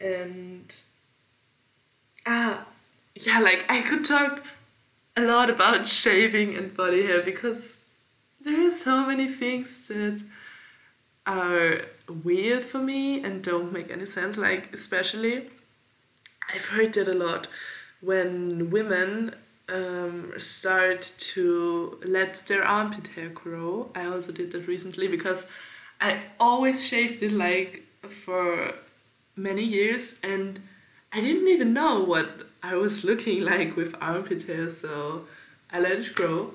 And 0.00 0.74
ah, 2.26 2.66
yeah, 3.14 3.40
like 3.40 3.64
I 3.68 3.82
could 3.82 4.04
talk 4.04 4.42
a 5.16 5.22
lot 5.22 5.48
about 5.48 5.88
shaving 5.88 6.54
and 6.56 6.76
body 6.76 7.04
hair 7.06 7.22
because 7.22 7.78
there 8.40 8.66
are 8.66 8.70
so 8.70 9.06
many 9.06 9.26
things 9.26 9.88
that 9.88 10.22
are 11.26 11.80
weird 12.24 12.64
for 12.64 12.78
me 12.78 13.22
and 13.24 13.42
don't 13.42 13.72
make 13.72 13.90
any 13.90 14.06
sense. 14.06 14.36
Like, 14.36 14.72
especially, 14.72 15.48
I've 16.52 16.66
heard 16.66 16.92
that 16.94 17.08
a 17.08 17.14
lot 17.14 17.48
when 18.00 18.70
women 18.70 19.34
um, 19.68 20.32
start 20.38 21.12
to 21.18 21.98
let 22.04 22.46
their 22.46 22.64
armpit 22.64 23.08
hair 23.08 23.28
grow. 23.28 23.90
I 23.94 24.06
also 24.06 24.32
did 24.32 24.52
that 24.52 24.68
recently 24.68 25.08
because 25.08 25.46
I 26.00 26.20
always 26.38 26.86
shaved 26.86 27.22
it 27.22 27.32
like 27.32 27.82
for 28.08 28.74
many 29.36 29.62
years 29.62 30.16
and 30.22 30.60
I 31.12 31.20
didn't 31.20 31.48
even 31.48 31.72
know 31.72 32.02
what 32.02 32.28
I 32.62 32.74
was 32.74 33.04
looking 33.04 33.42
like 33.42 33.76
with 33.76 33.94
armpit 34.00 34.46
hair, 34.46 34.68
so 34.68 35.26
I 35.70 35.78
let 35.80 35.98
it 35.98 36.14
grow. 36.14 36.54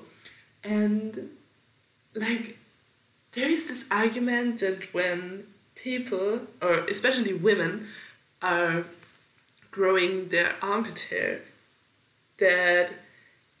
And 0.62 1.30
like, 2.14 2.58
there 3.32 3.48
is 3.48 3.66
this 3.66 3.86
argument 3.90 4.60
that 4.60 4.92
when 4.92 5.46
people, 5.74 6.42
or 6.60 6.74
especially 6.88 7.32
women, 7.32 7.88
are 8.42 8.84
growing 9.70 10.28
their 10.28 10.54
armpit 10.60 11.06
hair, 11.10 11.40
that 12.38 12.90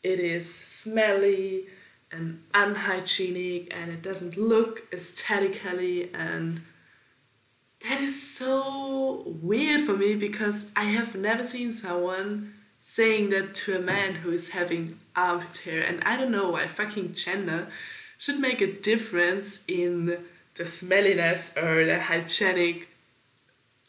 it 0.02 0.20
is 0.20 0.54
smelly 0.54 1.66
and 2.10 2.42
unhygienic 2.52 3.74
and 3.74 3.90
it 3.90 4.02
doesn't 4.02 4.36
look 4.36 4.82
aesthetically 4.92 6.12
and 6.12 6.60
that 7.88 8.00
is 8.00 8.20
so 8.22 9.22
weird 9.26 9.82
for 9.82 9.94
me 9.94 10.14
because 10.14 10.70
I 10.76 10.84
have 10.84 11.14
never 11.14 11.44
seen 11.44 11.72
someone 11.72 12.54
saying 12.80 13.30
that 13.30 13.54
to 13.54 13.76
a 13.76 13.80
man 13.80 14.14
who 14.16 14.32
is 14.32 14.50
having 14.50 14.98
armpit 15.14 15.58
hair 15.58 15.82
and 15.82 16.02
I 16.04 16.16
don't 16.16 16.30
know 16.30 16.50
why 16.50 16.66
fucking 16.66 17.14
gender 17.14 17.68
should 18.18 18.38
make 18.38 18.60
a 18.60 18.72
difference 18.72 19.64
in 19.66 20.24
the 20.54 20.66
smelliness 20.66 21.56
or 21.56 21.84
the 21.84 22.00
hygienic 22.00 22.88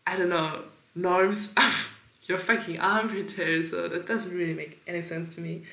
I 0.05 0.15
don't 0.15 0.29
know 0.29 0.63
norms 0.95 1.53
of 1.57 1.97
your 2.23 2.37
fucking 2.37 2.79
armpit 2.79 3.31
hair 3.31 3.63
so 3.63 3.87
that 3.87 4.07
doesn't 4.07 4.35
really 4.35 4.53
make 4.53 4.81
any 4.87 5.01
sense 5.01 5.35
to 5.35 5.41
me. 5.41 5.63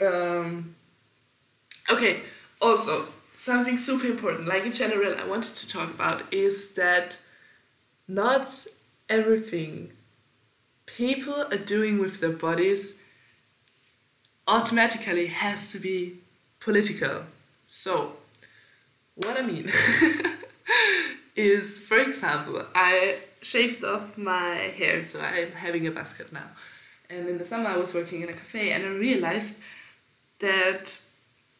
Um, 0.00 0.74
okay 1.90 2.20
also 2.60 3.06
something 3.36 3.76
super 3.76 4.06
important, 4.06 4.48
like 4.48 4.64
in 4.64 4.72
general, 4.72 5.14
I 5.18 5.26
wanted 5.26 5.54
to 5.54 5.68
talk 5.68 5.90
about 5.90 6.32
is 6.32 6.72
that 6.72 7.18
not 8.06 8.66
everything 9.08 9.92
people 10.86 11.46
are 11.50 11.58
doing 11.58 11.98
with 11.98 12.20
their 12.20 12.30
bodies 12.30 12.94
automatically 14.46 15.26
has 15.26 15.72
to 15.72 15.78
be 15.78 16.18
political. 16.60 17.22
So, 17.66 18.16
what 19.14 19.38
I 19.38 19.42
mean 19.42 19.70
is, 21.36 21.78
for 21.78 21.98
example, 21.98 22.64
I 22.74 23.16
shaved 23.40 23.84
off 23.84 24.16
my 24.16 24.54
hair, 24.78 25.04
so 25.04 25.20
I'm 25.20 25.52
having 25.52 25.86
a 25.86 25.92
cut 25.92 26.32
now. 26.32 26.50
And 27.10 27.28
in 27.28 27.38
the 27.38 27.44
summer, 27.44 27.68
I 27.68 27.76
was 27.76 27.94
working 27.94 28.22
in 28.22 28.28
a 28.28 28.32
cafe, 28.32 28.72
and 28.72 28.84
I 28.84 28.88
realized 28.88 29.56
that 30.40 30.98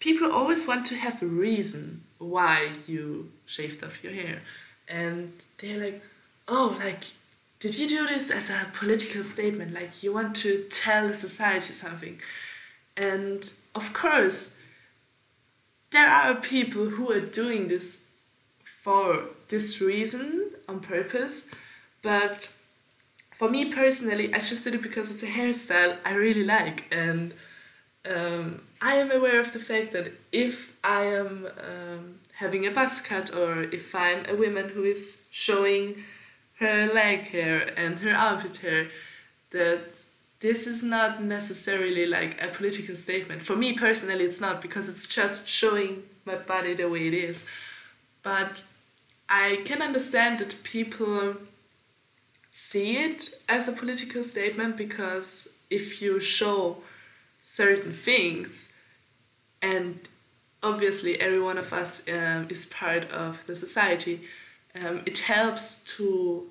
people 0.05 0.31
always 0.31 0.67
want 0.69 0.85
to 0.85 0.95
have 0.97 1.23
a 1.23 1.27
reason 1.27 2.03
why 2.19 2.69
you 2.87 3.33
shaved 3.47 3.83
off 3.83 4.05
your 4.05 4.13
hair. 4.13 4.43
And 4.87 5.33
they're 5.57 5.83
like, 5.83 6.03
oh, 6.47 6.77
like, 6.79 7.05
did 7.59 7.79
you 7.79 7.89
do 7.89 8.07
this 8.07 8.31
as 8.31 8.51
a 8.51 8.67
political 8.75 9.25
statement? 9.25 9.73
Like, 9.73 10.03
you 10.03 10.13
want 10.13 10.37
to 10.45 10.67
tell 10.71 11.09
the 11.09 11.15
society 11.15 11.73
something. 11.73 12.21
And 12.99 13.51
of 13.75 13.95
course, 13.95 14.55
there 15.91 16.11
are 16.11 16.35
people 16.35 16.85
who 16.91 17.11
are 17.11 17.21
doing 17.21 17.69
this 17.69 18.01
for 18.83 19.31
this 19.49 19.81
reason 19.81 20.51
on 20.69 20.81
purpose, 20.81 21.47
but 22.03 22.51
for 23.33 23.49
me 23.49 23.73
personally, 23.73 24.35
I 24.35 24.41
just 24.41 24.65
did 24.65 24.75
it 24.75 24.83
because 24.83 25.11
it's 25.11 25.23
a 25.23 25.29
hairstyle 25.39 25.97
I 26.05 26.13
really 26.13 26.45
like 26.45 26.85
and 26.93 27.33
um, 28.05 28.61
I 28.85 28.97
am 28.97 29.11
aware 29.11 29.41
of 29.41 29.55
the 29.55 29.61
fact 29.61 29.93
that 29.93 30.13
if 30.31 30.77
I 30.85 31.05
am 31.05 31.49
um, 31.59 32.17
having 32.35 32.67
a 32.67 32.71
buzz 32.71 33.01
cut 33.01 33.35
or 33.35 33.63
if 33.63 33.95
I'm 33.95 34.27
a 34.29 34.37
woman 34.37 34.69
who 34.69 34.85
is 34.85 35.23
showing 35.31 36.05
her 36.59 36.93
leg 36.93 37.21
hair 37.29 37.73
and 37.79 38.01
her 38.01 38.15
armpit 38.15 38.59
hair, 38.59 38.89
that 39.53 40.01
this 40.41 40.67
is 40.67 40.83
not 40.83 41.23
necessarily 41.23 42.05
like 42.05 42.37
a 42.43 42.49
political 42.49 42.95
statement. 42.95 43.41
For 43.41 43.57
me 43.57 43.73
personally, 43.73 44.25
it's 44.25 44.43
not 44.43 44.61
because 44.61 44.87
it's 44.87 45.09
just 45.09 45.49
showing 45.49 46.03
my 46.27 46.35
body 46.35 46.75
the 46.75 46.87
way 46.91 47.09
it 47.09 47.15
is. 47.15 47.47
But 48.23 48.65
I 49.31 49.63
can 49.65 49.81
understand 49.81 50.41
that 50.41 50.63
people 50.63 51.37
see 52.51 52.99
it 52.99 53.31
as 53.49 53.67
a 53.67 53.73
political 53.73 54.23
statement 54.23 54.77
because 54.77 55.49
if 55.71 56.03
you 56.03 56.21
show 56.21 56.83
certain 57.43 57.93
things 57.93 58.69
and 59.65 59.99
obviously 60.63 61.19
every 61.21 61.41
one 61.41 61.59
of 61.59 61.73
us 61.73 62.03
um, 62.09 62.47
is 62.51 62.67
part 62.67 63.11
of 63.11 63.47
the 63.47 63.57
society. 63.57 64.21
Um, 64.75 65.03
it 65.07 65.19
helps 65.19 65.79
to 65.97 66.51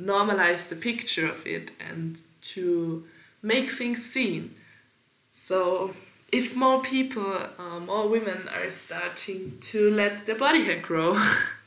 normalize 0.00 0.68
the 0.68 0.76
picture 0.76 1.28
of 1.28 1.46
it 1.46 1.70
and 1.78 2.20
to 2.54 3.04
make 3.42 3.70
things 3.70 4.04
seen. 4.04 4.54
So 5.34 5.94
if 6.32 6.56
more 6.56 6.80
people 6.82 7.32
uh, 7.58 7.80
more 7.80 8.08
women 8.08 8.48
are 8.48 8.70
starting 8.70 9.58
to 9.60 9.90
let 9.90 10.24
their 10.26 10.34
body 10.36 10.64
hair 10.64 10.80
grow 10.80 11.20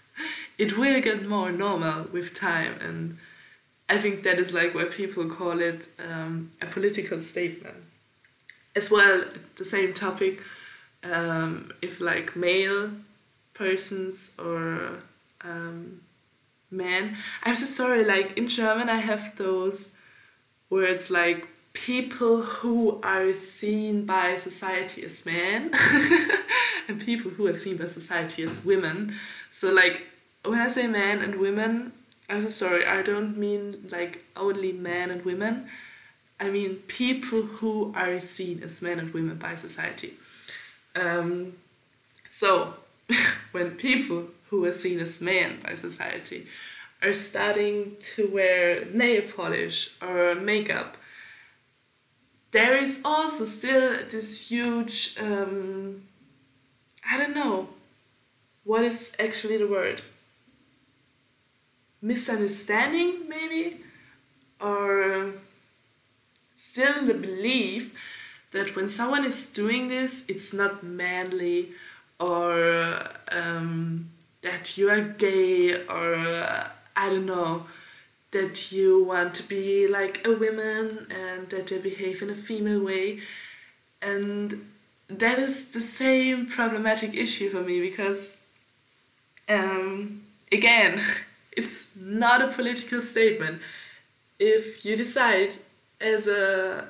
it 0.58 0.78
will 0.78 1.00
get 1.00 1.28
more 1.28 1.52
normal 1.52 2.08
with 2.12 2.34
time. 2.34 2.74
And 2.82 3.18
i 3.90 3.98
think 3.98 4.24
that 4.24 4.38
is 4.40 4.52
like 4.54 4.74
why 4.76 4.86
people 4.86 5.30
call 5.30 5.62
it 5.62 5.88
um, 6.00 6.52
a 6.62 6.66
political 6.66 7.20
statement. 7.20 7.78
As 8.76 8.90
well 8.92 9.24
the 9.56 9.66
same 9.66 9.94
topic 9.94 10.42
um, 11.12 11.72
if 11.82 12.02
like 12.02 12.36
male 12.36 12.92
persons 13.54 14.32
or 14.38 14.92
um, 15.42 16.02
men. 16.70 17.16
I'm 17.44 17.56
so 17.56 17.66
sorry 17.66 18.04
like 18.04 18.38
in 18.38 18.48
german 18.48 18.90
i 18.90 18.98
have 18.98 19.36
those 19.38 19.90
words 20.70 21.10
like 21.10 21.48
people 21.74 22.42
who 22.42 23.00
are 23.04 23.34
seen 23.34 24.06
by 24.06 24.38
society 24.38 25.04
as 25.04 25.26
men 25.26 25.72
and 26.88 27.00
people 27.06 27.32
who 27.32 27.48
are 27.48 27.56
seen 27.56 27.78
by 27.78 27.86
society 27.86 28.44
as 28.44 28.66
women. 28.66 29.14
So 29.52 29.72
like 29.72 30.08
when 30.44 30.60
i 30.60 30.70
say 30.70 30.88
men 30.88 31.22
and 31.22 31.36
women 31.36 31.92
i'm 32.30 32.44
so 32.44 32.50
sorry 32.50 32.86
i 32.86 33.02
don't 33.02 33.38
mean 33.38 33.88
like 33.92 34.24
only 34.36 34.72
men 34.72 35.12
and 35.12 35.24
women. 35.24 35.68
I 36.40 36.50
mean 36.50 36.76
people 36.88 37.42
who 37.42 37.94
are 37.96 38.20
seen 38.20 38.62
as 38.64 38.82
men 38.82 39.00
and 39.00 39.14
women 39.14 39.38
by 39.38 39.56
society. 39.56 40.14
Um, 40.96 41.58
so, 42.30 42.76
when 43.52 43.72
people 43.72 44.28
who 44.50 44.66
are 44.66 44.74
seen 44.74 45.00
as 45.00 45.22
men 45.22 45.60
by 45.64 45.76
society 45.76 46.48
are 47.02 47.14
starting 47.14 47.96
to 48.00 48.28
wear 48.28 48.86
nail 48.86 49.22
polish 49.36 49.96
or 50.02 50.36
makeup, 50.36 50.98
there 52.52 52.76
is 52.76 53.02
also 53.04 53.46
still 53.46 54.00
this 54.10 54.50
huge, 54.50 55.16
um, 55.20 56.04
I 57.10 57.18
don't 57.18 57.36
know, 57.36 57.70
what 58.64 58.84
is 58.84 59.12
actually 59.20 59.58
the 59.58 59.68
word? 59.68 60.02
Misunderstanding, 62.02 63.28
maybe? 63.28 63.82
Or 64.60 65.34
still 66.56 67.06
the 67.06 67.14
belief 67.14 67.94
that 68.52 68.76
when 68.76 68.90
someone 68.90 69.26
is 69.26 69.50
doing 69.50 69.88
this, 69.90 70.24
it's 70.28 70.54
not 70.54 70.84
manly 70.84 71.72
or 72.20 73.10
um, 73.32 74.10
that 74.42 74.78
you 74.78 74.90
are 74.90 75.02
gay 75.02 75.86
or 75.86 76.16
uh, 76.16 76.68
I 76.96 77.10
don't 77.10 77.26
know, 77.26 77.68
that 78.32 78.72
you 78.72 79.04
want 79.04 79.36
to 79.36 79.44
be 79.44 79.88
like 79.88 80.26
a 80.26 80.32
woman 80.32 81.08
and 81.10 81.50
that 81.50 81.72
you 81.72 81.80
behave 81.80 82.22
in 82.22 82.30
a 82.30 82.36
female 82.36 82.84
way. 82.84 83.20
And 84.02 84.68
that 85.08 85.40
is 85.40 85.70
the 85.70 85.82
same 85.82 86.48
problematic 86.48 87.16
issue 87.16 87.50
for 87.50 87.62
me 87.62 87.80
because, 87.80 88.38
um, 89.48 90.24
again, 90.52 91.00
it's 91.52 91.96
not 91.96 92.42
a 92.42 92.48
political 92.48 93.02
statement. 93.02 93.62
If 94.40 94.86
you 94.86 94.96
decide 94.96 95.54
as 96.00 96.28
a 96.28 96.90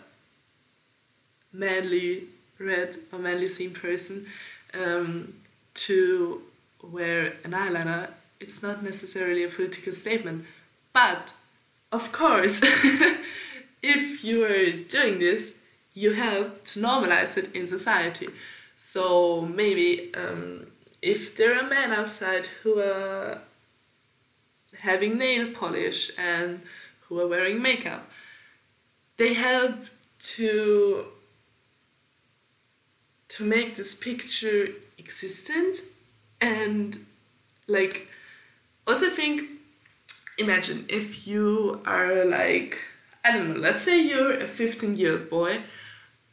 manly 1.58 2.24
red 2.60 2.98
or 3.12 3.20
manly 3.20 3.50
seen 3.50 3.72
person 3.72 4.28
um, 4.74 5.34
to 5.74 6.42
wear 6.82 7.34
an 7.44 7.52
eyeliner, 7.52 8.10
it's 8.40 8.62
not 8.62 8.84
necessarily 8.84 9.44
a 9.44 9.48
political 9.48 9.94
statement. 9.94 10.46
But 10.94 11.34
of 11.92 12.12
course, 12.12 12.62
if 13.84 14.24
you 14.24 14.46
are 14.46 14.72
doing 14.72 15.20
this, 15.20 15.56
you 15.94 16.14
help 16.14 16.64
to 16.66 16.80
normalize 16.80 17.38
it 17.38 17.54
in 17.56 17.66
society. 17.66 18.28
So 18.76 19.42
maybe 19.42 20.14
um, 20.14 20.68
if 21.02 21.36
there 21.36 21.58
are 21.58 21.68
men 21.68 21.92
outside 21.92 22.46
who 22.62 22.80
are 22.80 23.42
having 24.80 25.18
nail 25.18 25.52
polish 25.52 26.12
and 26.18 26.62
who 27.02 27.20
are 27.20 27.28
wearing 27.28 27.62
makeup, 27.62 28.12
they 29.18 29.34
help 29.34 29.76
to 30.20 31.06
to 33.38 33.44
make 33.44 33.76
this 33.76 33.94
picture 33.94 34.70
existent 34.98 35.78
and 36.42 37.06
like 37.68 38.08
also 38.88 39.10
think 39.12 39.44
imagine 40.40 40.86
if 40.90 41.28
you 41.28 41.80
are 41.86 42.26
like 42.26 42.80
I 43.24 43.32
don't 43.34 43.50
know, 43.50 43.60
let's 43.60 43.84
say 43.84 44.02
you're 44.02 44.40
a 44.40 44.48
15 44.48 44.98
year 44.98 45.12
old 45.14 45.30
boy 45.30 45.62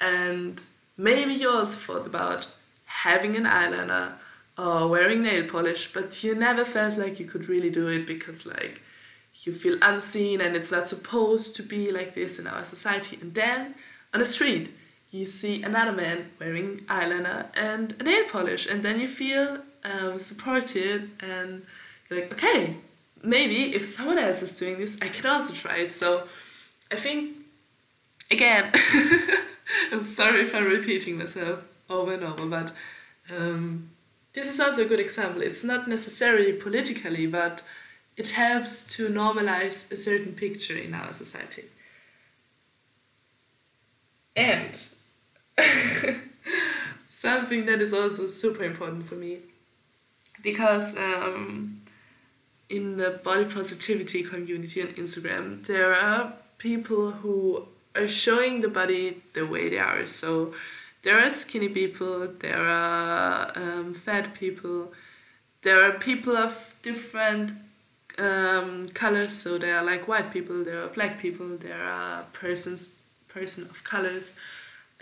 and 0.01 0.62
maybe 0.97 1.35
you 1.35 1.51
also 1.51 1.77
thought 1.77 2.07
about 2.07 2.47
having 2.85 3.37
an 3.37 3.45
eyeliner 3.45 4.12
or 4.57 4.88
wearing 4.88 5.23
nail 5.23 5.47
polish, 5.47 5.93
but 5.93 6.23
you 6.23 6.35
never 6.35 6.64
felt 6.64 6.97
like 6.97 7.21
you 7.21 7.27
could 7.27 7.49
really 7.49 7.71
do 7.71 7.88
it 7.88 8.07
because 8.07 8.47
like 8.47 8.81
you 9.43 9.53
feel 9.53 9.77
unseen 9.83 10.40
and 10.40 10.57
it's 10.57 10.71
not 10.71 10.88
supposed 10.88 11.57
to 11.57 11.62
be 11.62 11.90
like 11.90 12.14
this 12.14 12.38
in 12.38 12.47
our 12.47 12.64
society. 12.64 13.19
And 13.21 13.35
then 13.35 13.75
on 14.14 14.21
the 14.21 14.27
street, 14.27 14.71
you 15.14 15.24
see 15.24 15.62
another 15.62 15.92
man 15.92 16.31
wearing 16.40 16.79
eyeliner 16.88 17.46
and 17.55 17.94
a 18.00 18.03
nail 18.03 18.24
polish, 18.24 18.66
and 18.66 18.83
then 18.83 18.98
you 18.98 19.07
feel 19.07 19.61
um, 19.85 20.18
supported 20.18 21.09
and 21.20 21.64
you're 22.11 22.20
like, 22.20 22.33
okay, 22.33 22.79
maybe 23.22 23.77
if 23.77 23.87
someone 23.87 24.18
else 24.18 24.42
is 24.42 24.50
doing 24.59 24.77
this, 24.77 24.96
I 25.00 25.07
can 25.07 25.24
also 25.27 25.55
try 25.55 25.77
it. 25.77 25.94
So 25.94 26.27
I 26.90 26.96
think, 26.96 27.37
again, 28.29 28.72
I'm 29.92 30.03
sorry 30.03 30.42
if 30.42 30.55
I'm 30.55 30.64
repeating 30.64 31.16
myself 31.18 31.61
over 31.88 32.14
and 32.14 32.24
over, 32.24 32.46
but 32.46 32.72
um, 33.31 33.90
this 34.33 34.48
is 34.48 34.59
also 34.59 34.83
a 34.85 34.88
good 34.88 34.98
example. 34.98 35.42
It's 35.42 35.62
not 35.62 35.87
necessarily 35.87 36.55
politically, 36.55 37.29
but 37.29 37.62
it 38.16 38.31
helps 38.31 38.85
to 38.96 39.09
normalize 39.09 39.90
a 39.92 39.96
certain 39.96 40.33
picture 40.33 40.77
in 40.77 40.92
our 40.92 41.12
society. 41.12 41.66
And 44.35 44.77
something 47.09 47.67
that 47.67 47.81
is 47.81 47.93
also 47.93 48.27
super 48.27 48.64
important 48.64 49.09
for 49.09 49.14
me 49.14 49.38
because 50.43 50.97
um, 50.97 51.81
in 52.69 52.97
the 52.97 53.21
body 53.23 53.45
positivity 53.45 54.23
community 54.23 54.83
on 54.83 54.88
Instagram, 54.88 55.64
there 55.67 55.95
are 55.95 56.35
people 56.59 57.12
who 57.12 57.67
are 57.95 58.09
showing 58.09 58.61
the 58.61 58.69
body 58.69 59.23
the 59.33 59.47
way 59.47 59.69
they 59.69 59.79
are. 59.79 60.07
So 60.07 60.55
there 61.03 61.19
are 61.19 61.31
skinny 61.31 61.69
people, 61.69 62.29
there 62.40 62.67
are 62.67 63.53
um, 63.57 63.95
fat 63.95 64.35
people, 64.35 64.93
there 65.62 65.83
are 65.83 65.93
people 65.93 66.37
of 66.37 66.75
different 66.83 67.53
um, 68.19 68.88
colors. 68.88 69.35
So 69.35 69.59
there 69.59 69.77
are 69.77 69.85
like 69.85 70.09
white 70.09 70.31
people, 70.31 70.64
there 70.64 70.83
are 70.83 70.88
black 70.88 71.19
people, 71.19 71.57
there 71.57 71.85
are 71.85 72.25
persons 72.33 72.93
person 73.29 73.64
of 73.64 73.83
colors. 73.85 74.33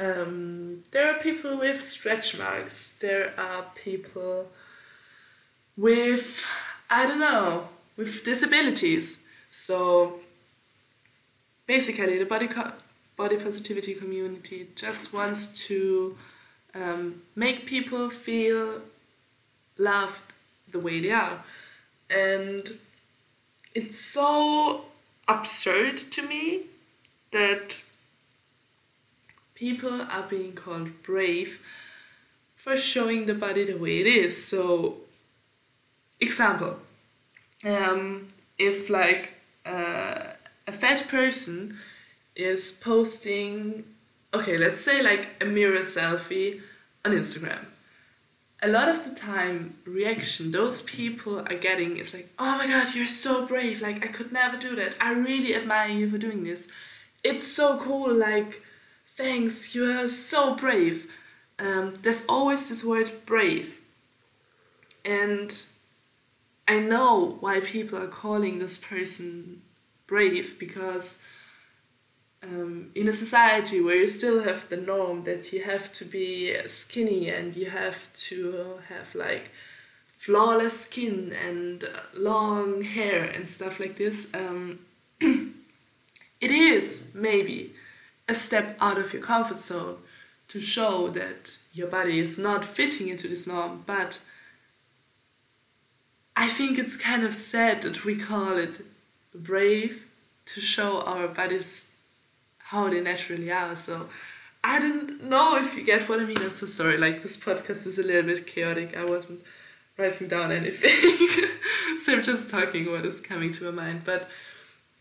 Um, 0.03 0.83
there 0.91 1.15
are 1.15 1.21
people 1.21 1.57
with 1.59 1.81
stretch 1.83 2.37
marks. 2.37 2.89
There 3.01 3.33
are 3.39 3.67
people 3.75 4.49
with 5.77 6.45
I 6.91 7.07
don't 7.07 7.21
know 7.21 7.69
with 7.97 8.25
disabilities. 8.25 9.19
So 9.49 10.21
basically, 11.67 12.19
the 12.19 12.25
body 12.25 12.49
body 13.17 13.37
positivity 13.37 13.95
community 13.95 14.69
just 14.75 15.13
wants 15.13 15.47
to 15.69 16.17
um, 16.75 17.23
make 17.37 17.67
people 17.67 18.11
feel 18.11 18.83
loved 19.79 20.33
the 20.73 20.81
way 20.81 21.01
they 21.01 21.13
are, 21.13 21.45
and 22.11 22.79
it's 23.73 24.01
so 24.01 24.87
absurd 25.29 26.11
to 26.11 26.23
me 26.23 26.63
that 27.31 27.77
people 29.63 30.03
are 30.11 30.27
being 30.29 30.53
called 30.53 30.89
brave 31.05 31.65
for 32.57 32.77
showing 32.77 33.27
the 33.27 33.35
body 33.45 33.63
the 33.65 33.79
way 33.85 34.01
it 34.01 34.09
is. 34.09 34.33
So, 34.45 34.97
example, 36.19 36.79
um, 37.65 38.27
if 38.59 38.91
like 38.91 39.35
uh, 39.65 40.23
a 40.67 40.73
fat 40.73 41.07
person 41.07 41.77
is 42.35 42.73
posting, 42.73 43.85
okay, 44.35 44.59
let's 44.59 44.81
say 44.81 45.01
like 45.01 45.29
a 45.41 45.45
mirror 45.45 45.85
selfie 45.97 46.61
on 47.05 47.13
Instagram. 47.13 47.65
A 48.65 48.69
lot 48.69 48.89
of 48.89 49.05
the 49.05 49.15
time, 49.15 49.77
reaction 49.85 50.51
those 50.51 50.83
people 50.83 51.39
are 51.39 51.61
getting 51.69 51.97
is 51.99 52.13
like, 52.13 52.29
oh 52.37 52.59
my 52.59 52.67
god, 52.67 52.97
you're 52.97 53.07
so 53.07 53.47
brave. 53.47 53.81
Like, 53.81 54.05
I 54.05 54.09
could 54.09 54.33
never 54.33 54.57
do 54.57 54.75
that. 54.75 54.97
I 55.01 55.13
really 55.13 55.55
admire 55.55 55.91
you 55.91 56.11
for 56.11 56.19
doing 56.19 56.43
this. 56.43 56.67
It's 57.23 57.47
so 57.47 57.79
cool. 57.79 58.13
Like, 58.13 58.63
thanks, 59.17 59.75
you 59.75 59.91
are 59.91 60.09
so 60.09 60.55
brave. 60.55 61.11
Um, 61.59 61.95
there's 62.03 62.25
always 62.29 62.69
this 62.69 62.85
word 62.85 63.13
brave. 63.27 63.79
And 65.05 65.55
I 66.67 66.79
know 66.79 67.37
why 67.41 67.61
people 67.61 67.99
are 67.99 68.09
calling 68.09 68.59
this 68.59 68.79
person 68.79 69.63
brave 70.07 70.59
because 70.59 71.19
um, 72.43 72.91
in 72.95 73.09
a 73.09 73.13
society 73.13 73.81
where 73.81 73.97
you 73.97 74.09
still 74.09 74.43
have 74.43 74.69
the 74.69 74.77
norm 74.77 75.25
that 75.25 75.53
you 75.53 75.63
have 75.63 75.93
to 75.93 76.05
be 76.05 76.57
skinny 76.67 77.29
and 77.29 77.57
you 77.57 77.71
have 77.71 78.13
to 78.15 78.79
have 78.89 79.15
like 79.15 79.51
flawless 80.19 80.81
skin 80.81 81.33
and 81.33 81.85
long 82.15 82.83
hair 82.83 83.23
and 83.23 83.49
stuff 83.49 83.79
like 83.79 83.97
this, 83.97 84.29
um, 84.35 84.81
it 85.21 86.51
is 86.51 87.09
maybe 87.15 87.75
a 88.33 88.35
step 88.35 88.77
out 88.81 88.99
of 88.99 89.13
your 89.13 89.23
comfort 89.23 89.61
zone 89.61 89.99
to 90.49 90.59
show 90.61 91.09
that 91.09 91.57
your 91.73 91.87
body 91.87 92.19
is 92.19 92.39
not 92.39 92.65
fitting 92.65 93.09
into 93.09 93.29
this 93.29 93.47
norm, 93.47 93.85
but 93.87 94.19
I 96.35 96.49
think 96.49 96.79
it's 96.79 96.97
kind 96.97 97.25
of 97.25 97.35
sad 97.35 97.83
that 97.83 98.05
we 98.05 98.17
call 98.17 98.57
it 98.57 98.85
brave 99.35 100.07
to 100.47 100.61
show 100.61 101.03
our 101.03 101.29
bodies 101.29 101.87
how 102.59 102.89
they 102.89 103.01
naturally 103.01 103.51
are. 103.51 103.77
So 103.77 104.09
I 104.65 104.79
don't 104.79 105.25
know 105.25 105.57
if 105.57 105.75
you 105.77 105.85
get 105.85 106.09
what 106.09 106.21
I 106.21 106.25
mean. 106.25 106.39
I'm 106.41 106.51
so 106.51 106.67
sorry. 106.67 106.97
Like 106.97 107.23
this 107.23 107.37
podcast 107.37 107.87
is 107.87 107.99
a 107.99 108.03
little 108.03 108.23
bit 108.23 108.47
chaotic. 108.47 108.97
I 108.97 109.05
wasn't 109.05 109.41
writing 109.99 110.29
down 110.29 110.53
anything, 110.53 110.91
so 111.99 112.15
I'm 112.15 112.23
just 112.23 112.49
talking 112.49 112.91
what 112.91 113.05
is 113.05 113.21
coming 113.21 113.53
to 113.53 113.65
my 113.65 113.85
mind. 113.85 114.03
But 114.05 114.29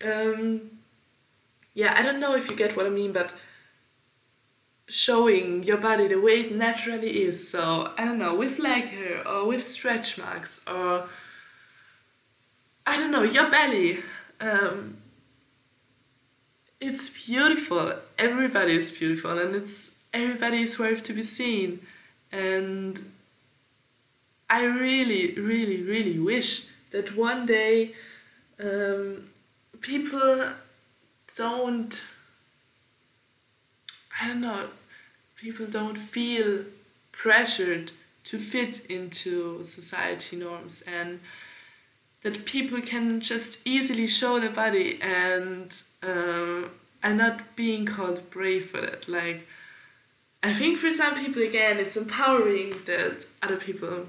um, 0.03 0.80
yeah, 1.73 1.93
I 1.97 2.01
don't 2.01 2.19
know 2.19 2.35
if 2.35 2.49
you 2.49 2.55
get 2.55 2.75
what 2.75 2.85
I 2.85 2.89
mean, 2.89 3.11
but 3.11 3.31
showing 4.87 5.63
your 5.63 5.77
body 5.77 6.07
the 6.07 6.19
way 6.19 6.41
it 6.41 6.53
naturally 6.53 7.23
is. 7.23 7.49
So 7.49 7.93
I 7.97 8.05
don't 8.05 8.19
know, 8.19 8.35
with 8.35 8.59
leg 8.59 8.85
hair 8.85 9.25
or 9.27 9.45
with 9.45 9.65
stretch 9.65 10.17
marks 10.17 10.61
or 10.67 11.07
I 12.85 12.97
don't 12.97 13.11
know, 13.11 13.23
your 13.23 13.49
belly. 13.49 13.99
Um, 14.39 14.97
it's 16.79 17.09
beautiful. 17.27 17.93
Everybody 18.17 18.75
is 18.75 18.91
beautiful, 18.91 19.37
and 19.37 19.55
it's 19.55 19.91
everybody 20.13 20.63
is 20.63 20.79
worth 20.79 21.03
to 21.03 21.13
be 21.13 21.23
seen. 21.23 21.85
And 22.31 23.11
I 24.49 24.63
really, 24.63 25.35
really, 25.35 25.83
really 25.83 26.19
wish 26.19 26.67
that 26.91 27.15
one 27.15 27.45
day 27.45 27.93
um, 28.59 29.29
people 29.79 30.49
don't. 31.35 32.01
I 34.21 34.27
don't 34.27 34.41
know. 34.41 34.67
People 35.35 35.65
don't 35.65 35.97
feel 35.97 36.65
pressured 37.11 37.91
to 38.25 38.37
fit 38.37 38.85
into 38.85 39.63
society 39.63 40.35
norms 40.35 40.83
and 40.85 41.19
that 42.23 42.45
people 42.45 42.79
can 42.81 43.19
just 43.19 43.59
easily 43.65 44.05
show 44.07 44.39
their 44.39 44.51
body 44.51 44.99
and 45.01 45.73
um, 46.03 46.69
are 47.03 47.13
not 47.13 47.55
being 47.55 47.85
called 47.85 48.29
brave 48.29 48.69
for 48.69 48.79
that. 48.81 49.07
Like, 49.07 49.47
I 50.43 50.53
think 50.53 50.77
for 50.77 50.91
some 50.91 51.15
people, 51.15 51.41
again, 51.41 51.77
it's 51.77 51.97
empowering 51.97 52.75
that 52.85 53.25
other 53.41 53.57
people, 53.57 54.07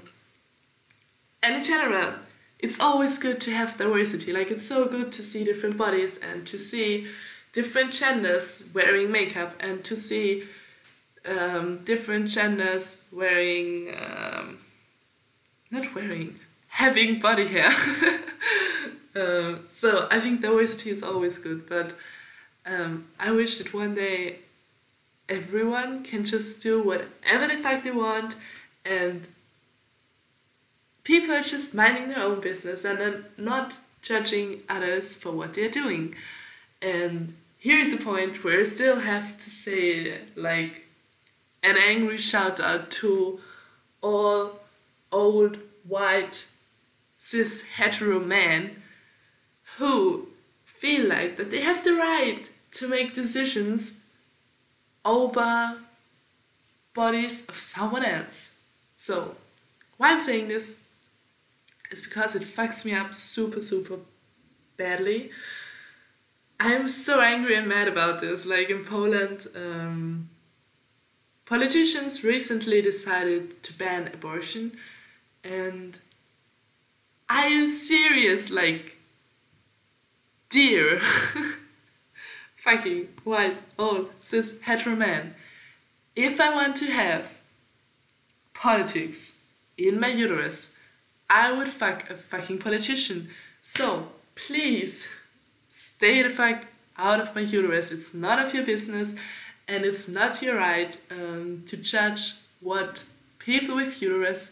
and 1.41 1.55
in 1.55 1.63
general, 1.63 2.13
it's 2.63 2.79
always 2.79 3.17
good 3.17 3.41
to 3.41 3.51
have 3.51 3.77
diversity. 3.77 4.31
Like, 4.31 4.49
it's 4.49 4.65
so 4.65 4.85
good 4.85 5.11
to 5.11 5.21
see 5.21 5.43
different 5.43 5.77
bodies 5.77 6.17
and 6.17 6.47
to 6.47 6.57
see 6.57 7.07
different 7.51 7.91
genders 7.91 8.63
wearing 8.73 9.11
makeup 9.11 9.53
and 9.59 9.83
to 9.83 9.97
see 9.97 10.45
um, 11.25 11.83
different 11.83 12.29
genders 12.29 13.01
wearing, 13.11 13.93
um, 14.01 14.59
not 15.71 15.93
wearing, 15.93 16.39
having 16.69 17.19
body 17.19 17.47
hair. 17.47 17.69
um, 19.15 19.65
so 19.69 20.07
I 20.09 20.21
think 20.21 20.41
diversity 20.41 20.89
is 20.89 21.03
always 21.03 21.37
good, 21.39 21.67
but 21.67 21.93
um, 22.65 23.09
I 23.19 23.31
wish 23.31 23.57
that 23.57 23.73
one 23.73 23.93
day 23.93 24.39
everyone 25.27 26.03
can 26.03 26.23
just 26.23 26.61
do 26.61 26.81
whatever 26.81 27.45
the 27.45 27.61
fuck 27.61 27.83
they 27.83 27.91
want 27.91 28.37
and 28.85 29.27
people 31.03 31.33
are 31.33 31.41
just 31.41 31.73
minding 31.73 32.09
their 32.09 32.23
own 32.23 32.39
business 32.39 32.85
and 32.85 32.99
then 32.99 33.25
not 33.37 33.73
judging 34.01 34.61
others 34.69 35.15
for 35.15 35.31
what 35.31 35.53
they're 35.53 35.69
doing. 35.69 36.15
And 36.81 37.35
here 37.57 37.79
is 37.79 37.91
the 37.91 38.03
point 38.03 38.43
where 38.43 38.59
I 38.59 38.63
still 38.63 38.99
have 38.99 39.37
to 39.37 39.49
say, 39.49 40.19
like, 40.35 40.85
an 41.61 41.77
angry 41.77 42.17
shout 42.17 42.59
out 42.59 42.91
to 42.91 43.39
all 44.01 44.59
old 45.11 45.59
white 45.87 46.45
cis 47.17 47.65
hetero 47.77 48.19
men 48.19 48.81
who 49.77 50.27
feel 50.65 51.07
like 51.07 51.37
that 51.37 51.51
they 51.51 51.61
have 51.61 51.83
the 51.83 51.93
right 51.93 52.49
to 52.71 52.87
make 52.87 53.13
decisions 53.13 54.01
over 55.05 55.77
bodies 56.93 57.45
of 57.47 57.57
someone 57.57 58.03
else. 58.03 58.55
So, 58.95 59.35
why 59.97 60.11
I'm 60.11 60.19
saying 60.19 60.49
this 60.49 60.75
is 61.93 62.01
because 62.01 62.35
it 62.35 62.41
fucks 62.41 62.83
me 62.83 62.93
up 62.93 63.13
super, 63.13 63.61
super 63.61 63.99
badly. 64.75 65.29
I'm 66.59 66.87
so 66.87 67.21
angry 67.21 67.55
and 67.55 67.67
mad 67.67 67.87
about 67.87 68.19
this. 68.19 68.45
Like 68.45 68.69
in 68.69 68.83
Poland, 68.83 69.47
um, 69.55 70.29
politicians 71.45 72.23
recently 72.23 72.81
decided 72.81 73.61
to 73.63 73.77
ban 73.77 74.09
abortion, 74.13 74.77
and 75.43 75.99
I 77.29 77.45
am 77.45 77.67
serious. 77.67 78.49
Like, 78.49 78.97
dear, 80.49 80.99
fucking 82.55 83.09
white, 83.23 83.57
old, 83.77 84.09
cis, 84.21 84.55
hetero 84.61 84.95
man, 84.95 85.35
if 86.15 86.41
I 86.41 86.53
want 86.53 86.75
to 86.77 86.85
have 86.85 87.39
politics 88.53 89.33
in 89.77 89.99
my 89.99 90.09
uterus, 90.09 90.72
I 91.29 91.51
would 91.51 91.69
fuck 91.69 92.09
a 92.09 92.15
fucking 92.15 92.59
politician. 92.59 93.29
So, 93.61 94.09
please, 94.35 95.07
stay 95.69 96.21
the 96.21 96.29
fuck 96.29 96.65
out 96.97 97.19
of 97.19 97.33
my 97.35 97.41
uterus. 97.41 97.91
It's 97.91 98.13
none 98.13 98.39
of 98.39 98.53
your 98.53 98.65
business, 98.65 99.15
and 99.67 99.85
it's 99.85 100.07
not 100.07 100.41
your 100.41 100.57
right 100.57 100.97
um, 101.09 101.63
to 101.67 101.77
judge 101.77 102.35
what 102.59 103.03
people 103.39 103.75
with 103.75 104.01
uterus 104.01 104.51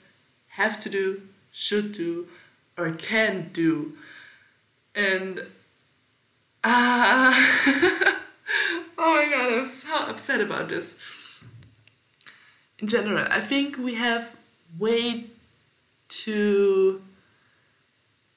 have 0.50 0.80
to 0.80 0.90
do, 0.90 1.22
should 1.52 1.94
do, 1.94 2.28
or 2.78 2.92
can 2.92 3.50
do. 3.54 3.94
And 4.96 5.46
ah, 6.64 7.34
oh 8.98 9.16
my 9.16 9.30
god, 9.30 9.54
I'm 9.54 9.68
so 9.68 9.96
upset 9.96 10.42
about 10.42 10.70
this. 10.70 10.96
In 12.80 12.88
general, 12.88 13.28
I 13.30 13.40
think 13.40 13.78
we 13.78 13.96
have 13.96 14.36
way 14.80 15.26
too 16.12 17.02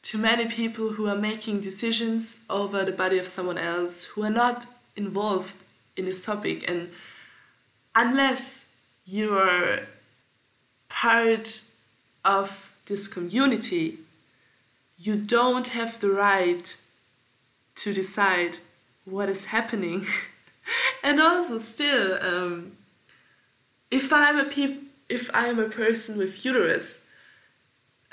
too 0.03 0.19
many 0.19 0.47
people 0.47 0.91
who 0.91 1.09
are 1.09 1.17
making 1.17 1.61
decisions 1.61 2.41
over 2.49 2.85
the 2.85 2.93
body 2.93 3.19
of 3.19 3.27
someone 3.27 3.57
else 3.59 4.05
who 4.05 4.23
are 4.23 4.37
not 4.45 4.67
involved 4.97 5.57
in 5.97 6.05
this 6.05 6.23
topic. 6.25 6.63
And 6.69 6.91
unless 7.95 8.69
you 9.07 9.35
are 9.37 9.81
part 10.89 11.63
of 12.25 12.71
this 12.87 13.09
community 13.09 13.99
you 14.99 15.17
don't 15.17 15.69
have 15.69 15.99
the 15.99 16.11
right 16.11 16.77
to 17.75 17.93
decide 17.93 18.59
what 19.05 19.29
is 19.29 19.47
happening. 19.47 20.07
And 21.03 21.21
also 21.21 21.59
still 21.59 22.19
um, 22.23 22.79
if 23.91 24.11
i'm 24.13 24.39
a 24.39 24.45
peop- 24.45 24.91
if 25.11 25.29
i'm 25.35 25.59
a 25.59 25.69
person 25.69 26.17
with 26.17 26.43
uterus 26.47 27.01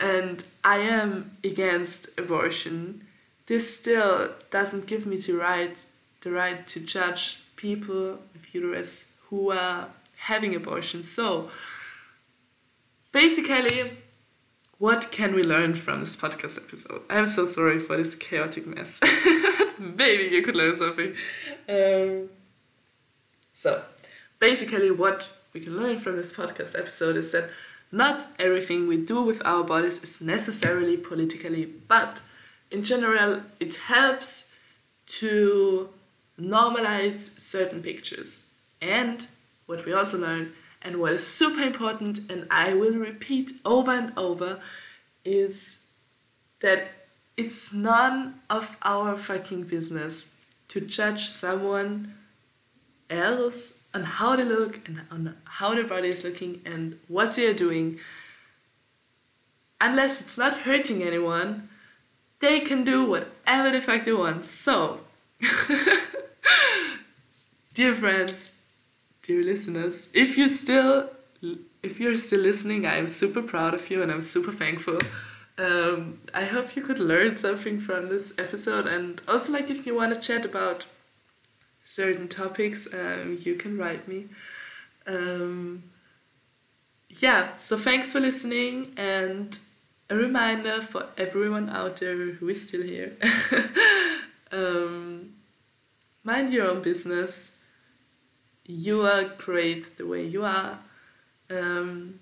and 0.02 0.44
I 0.64 0.80
am 0.80 1.38
against 1.44 2.10
abortion, 2.18 3.08
this 3.46 3.78
still 3.78 4.32
doesn't 4.50 4.88
give 4.88 5.06
me 5.06 5.18
the 5.18 5.34
right 5.34 5.78
the 6.22 6.32
right 6.32 6.68
to 6.68 6.80
judge 6.80 7.42
people 7.56 8.20
with 8.34 8.54
uterus 8.54 9.06
who 9.30 9.52
are 9.52 9.88
having 10.18 10.54
abortion. 10.56 11.04
So 11.04 11.50
basically 13.12 13.98
what 14.82 15.12
can 15.12 15.36
we 15.36 15.44
learn 15.44 15.76
from 15.76 16.00
this 16.00 16.16
podcast 16.16 16.58
episode? 16.58 17.04
I'm 17.08 17.28
so 17.28 17.46
sorry 17.46 17.78
for 17.78 17.98
this 17.98 18.16
chaotic 18.16 18.66
mess. 18.66 19.00
Maybe 19.78 20.24
you 20.36 20.42
could 20.42 20.56
learn 20.56 20.76
something. 20.76 21.14
Um, 21.70 22.30
so, 23.54 23.84
basically, 24.40 24.90
what 24.90 25.30
we 25.54 25.60
can 25.60 25.78
learn 25.78 26.00
from 26.00 26.18
this 26.18 26.34
podcast 26.34 26.74
episode 26.76 27.16
is 27.16 27.32
that 27.32 27.52
not 27.92 28.26
everything 28.40 28.88
we 28.88 28.98
do 28.98 29.22
with 29.22 29.42
our 29.46 29.64
bodies 29.64 30.02
is 30.02 30.22
necessarily 30.22 30.98
politically, 30.98 31.66
but 31.66 32.22
in 32.70 32.84
general, 32.84 33.42
it 33.60 33.76
helps 33.76 34.52
to 35.06 35.90
normalize 36.40 37.40
certain 37.40 37.82
pictures. 37.82 38.42
And 38.82 39.28
what 39.66 39.86
we 39.86 39.94
also 39.94 40.18
learn, 40.18 40.54
and 40.82 40.98
what 40.98 41.14
is 41.14 41.28
super 41.28 41.62
important, 41.62 42.32
and 42.32 42.48
I 42.50 42.74
will 42.74 42.96
repeat 42.96 43.52
over 43.66 43.92
and 43.92 44.14
over, 44.18 44.60
is 45.26 45.80
that 46.62 46.88
it's 47.36 47.74
none 47.74 48.42
of 48.50 48.78
our 48.84 49.18
fucking 49.18 49.64
business 49.64 50.26
to 50.70 50.80
judge 50.80 51.28
someone 51.28 52.16
else 53.10 53.74
on 53.94 54.04
how 54.04 54.36
they 54.36 54.44
look 54.44 54.88
and 54.88 55.02
on 55.12 55.36
how 55.46 55.74
their 55.76 55.84
body 55.86 56.10
is 56.10 56.24
looking 56.24 56.62
and 56.66 56.98
what 57.08 57.36
they 57.36 57.48
are 57.48 57.54
doing. 57.54 58.00
Unless 59.80 60.22
it's 60.22 60.38
not 60.38 60.60
hurting 60.60 61.02
anyone, 61.04 61.70
they 62.40 62.60
can 62.60 62.84
do 62.84 63.06
whatever 63.06 63.72
the 63.72 63.82
fuck 63.82 64.06
they 64.06 64.14
want. 64.14 64.50
So, 64.50 65.02
dear 67.74 67.92
friends, 67.92 68.54
dear 69.24 69.44
listeners, 69.44 70.10
if 70.14 70.38
you 70.38 70.48
still 70.50 71.10
if 71.84 72.00
you're 72.00 72.16
still 72.16 72.42
listening, 72.42 72.86
I'm 72.86 73.08
super 73.08 73.42
proud 73.42 73.74
of 73.74 73.90
you 73.90 74.04
and 74.04 74.12
I'm 74.12 74.22
super 74.22 74.52
thankful. 74.52 75.00
Um, 75.58 76.22
I 76.34 76.46
hope 76.46 76.76
you 76.76 76.82
could 76.82 77.00
learn 77.00 77.38
something 77.38 77.80
from 77.80 78.10
this 78.10 78.34
episode 78.38 78.88
and 78.88 79.22
also 79.28 79.52
like 79.52 79.70
if 79.70 79.86
you 79.86 79.96
want 79.96 80.14
to 80.14 80.20
chat 80.20 80.46
about 80.46 80.86
certain 81.84 82.28
topics, 82.28 82.88
um, 82.94 83.38
you 83.41 83.56
can 83.56 83.78
write 83.78 84.08
me. 84.08 84.28
Um, 85.08 85.84
yeah, 87.10 87.58
so 87.58 87.78
thanks 87.78 88.12
for 88.12 88.20
listening 88.20 88.94
and 88.98 89.58
a 90.10 90.15
reminder 90.15 90.82
for 90.82 91.08
everyone 91.17 91.70
out 91.70 91.98
there 91.98 92.15
who 92.15 92.50
is 92.50 92.67
still 92.67 92.84
here. 92.84 93.15
um, 94.52 95.34
mind 96.24 96.54
your 96.54 96.70
own 96.70 96.82
business. 96.82 97.52
You 98.65 99.02
are 99.06 99.24
great 99.24 99.98
the 99.98 100.06
way 100.06 100.26
you 100.26 100.46
are. 100.46 100.80
Um, 101.50 102.20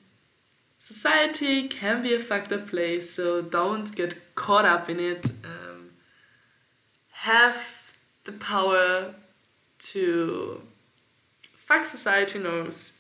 society 0.78 1.68
can 1.68 2.02
be 2.02 2.14
a 2.14 2.20
up 2.20 2.68
place, 2.68 3.14
so 3.14 3.42
don't 3.42 3.94
get 3.96 4.36
caught 4.36 4.66
up 4.66 4.90
in 4.90 5.00
it. 5.00 5.26
Um, 5.44 5.92
have 7.12 7.96
the 8.26 8.32
power 8.32 9.14
to 9.80 10.62
fuck 11.56 11.86
society 11.86 12.40
norms 12.40 12.92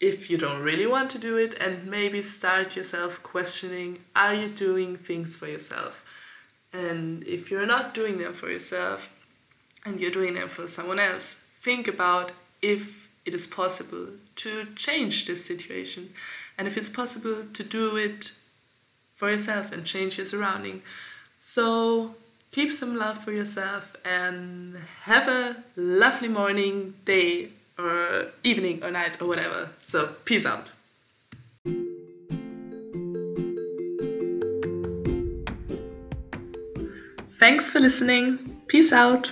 if 0.00 0.30
you 0.30 0.38
don't 0.38 0.62
really 0.62 0.86
want 0.86 1.10
to 1.10 1.18
do 1.18 1.36
it 1.36 1.54
and 1.60 1.86
maybe 1.86 2.22
start 2.22 2.74
yourself 2.74 3.22
questioning 3.22 3.98
are 4.16 4.34
you 4.34 4.48
doing 4.48 4.96
things 4.96 5.36
for 5.36 5.46
yourself? 5.46 6.02
And 6.72 7.24
if 7.24 7.50
you're 7.50 7.66
not 7.66 7.92
doing 7.92 8.18
them 8.18 8.32
for 8.32 8.50
yourself 8.50 9.12
and 9.84 10.00
you're 10.00 10.10
doing 10.10 10.34
them 10.34 10.48
for 10.48 10.68
someone 10.68 10.98
else 10.98 11.36
think 11.60 11.86
about 11.86 12.32
if 12.62 13.08
it 13.24 13.34
is 13.34 13.46
possible 13.46 14.08
to 14.36 14.66
change 14.76 15.26
this 15.26 15.44
situation. 15.44 16.12
And 16.56 16.66
if 16.66 16.76
it's 16.76 16.88
possible 16.88 17.44
to 17.52 17.62
do 17.62 17.96
it 17.96 18.32
for 19.14 19.30
yourself 19.30 19.72
and 19.72 19.84
change 19.84 20.16
your 20.16 20.26
surrounding. 20.26 20.82
So 21.38 22.14
keep 22.52 22.72
some 22.72 22.96
love 22.96 23.22
for 23.22 23.32
yourself 23.32 23.96
and 24.04 24.76
have 25.04 25.28
a 25.28 25.56
lovely 25.76 26.28
morning, 26.28 26.94
day, 27.04 27.48
or 27.78 28.26
evening, 28.42 28.82
or 28.82 28.90
night, 28.90 29.20
or 29.20 29.28
whatever. 29.28 29.70
So, 29.82 30.14
peace 30.24 30.44
out. 30.44 30.70
Thanks 37.38 37.70
for 37.70 37.80
listening. 37.80 38.60
Peace 38.66 38.92
out. 38.92 39.30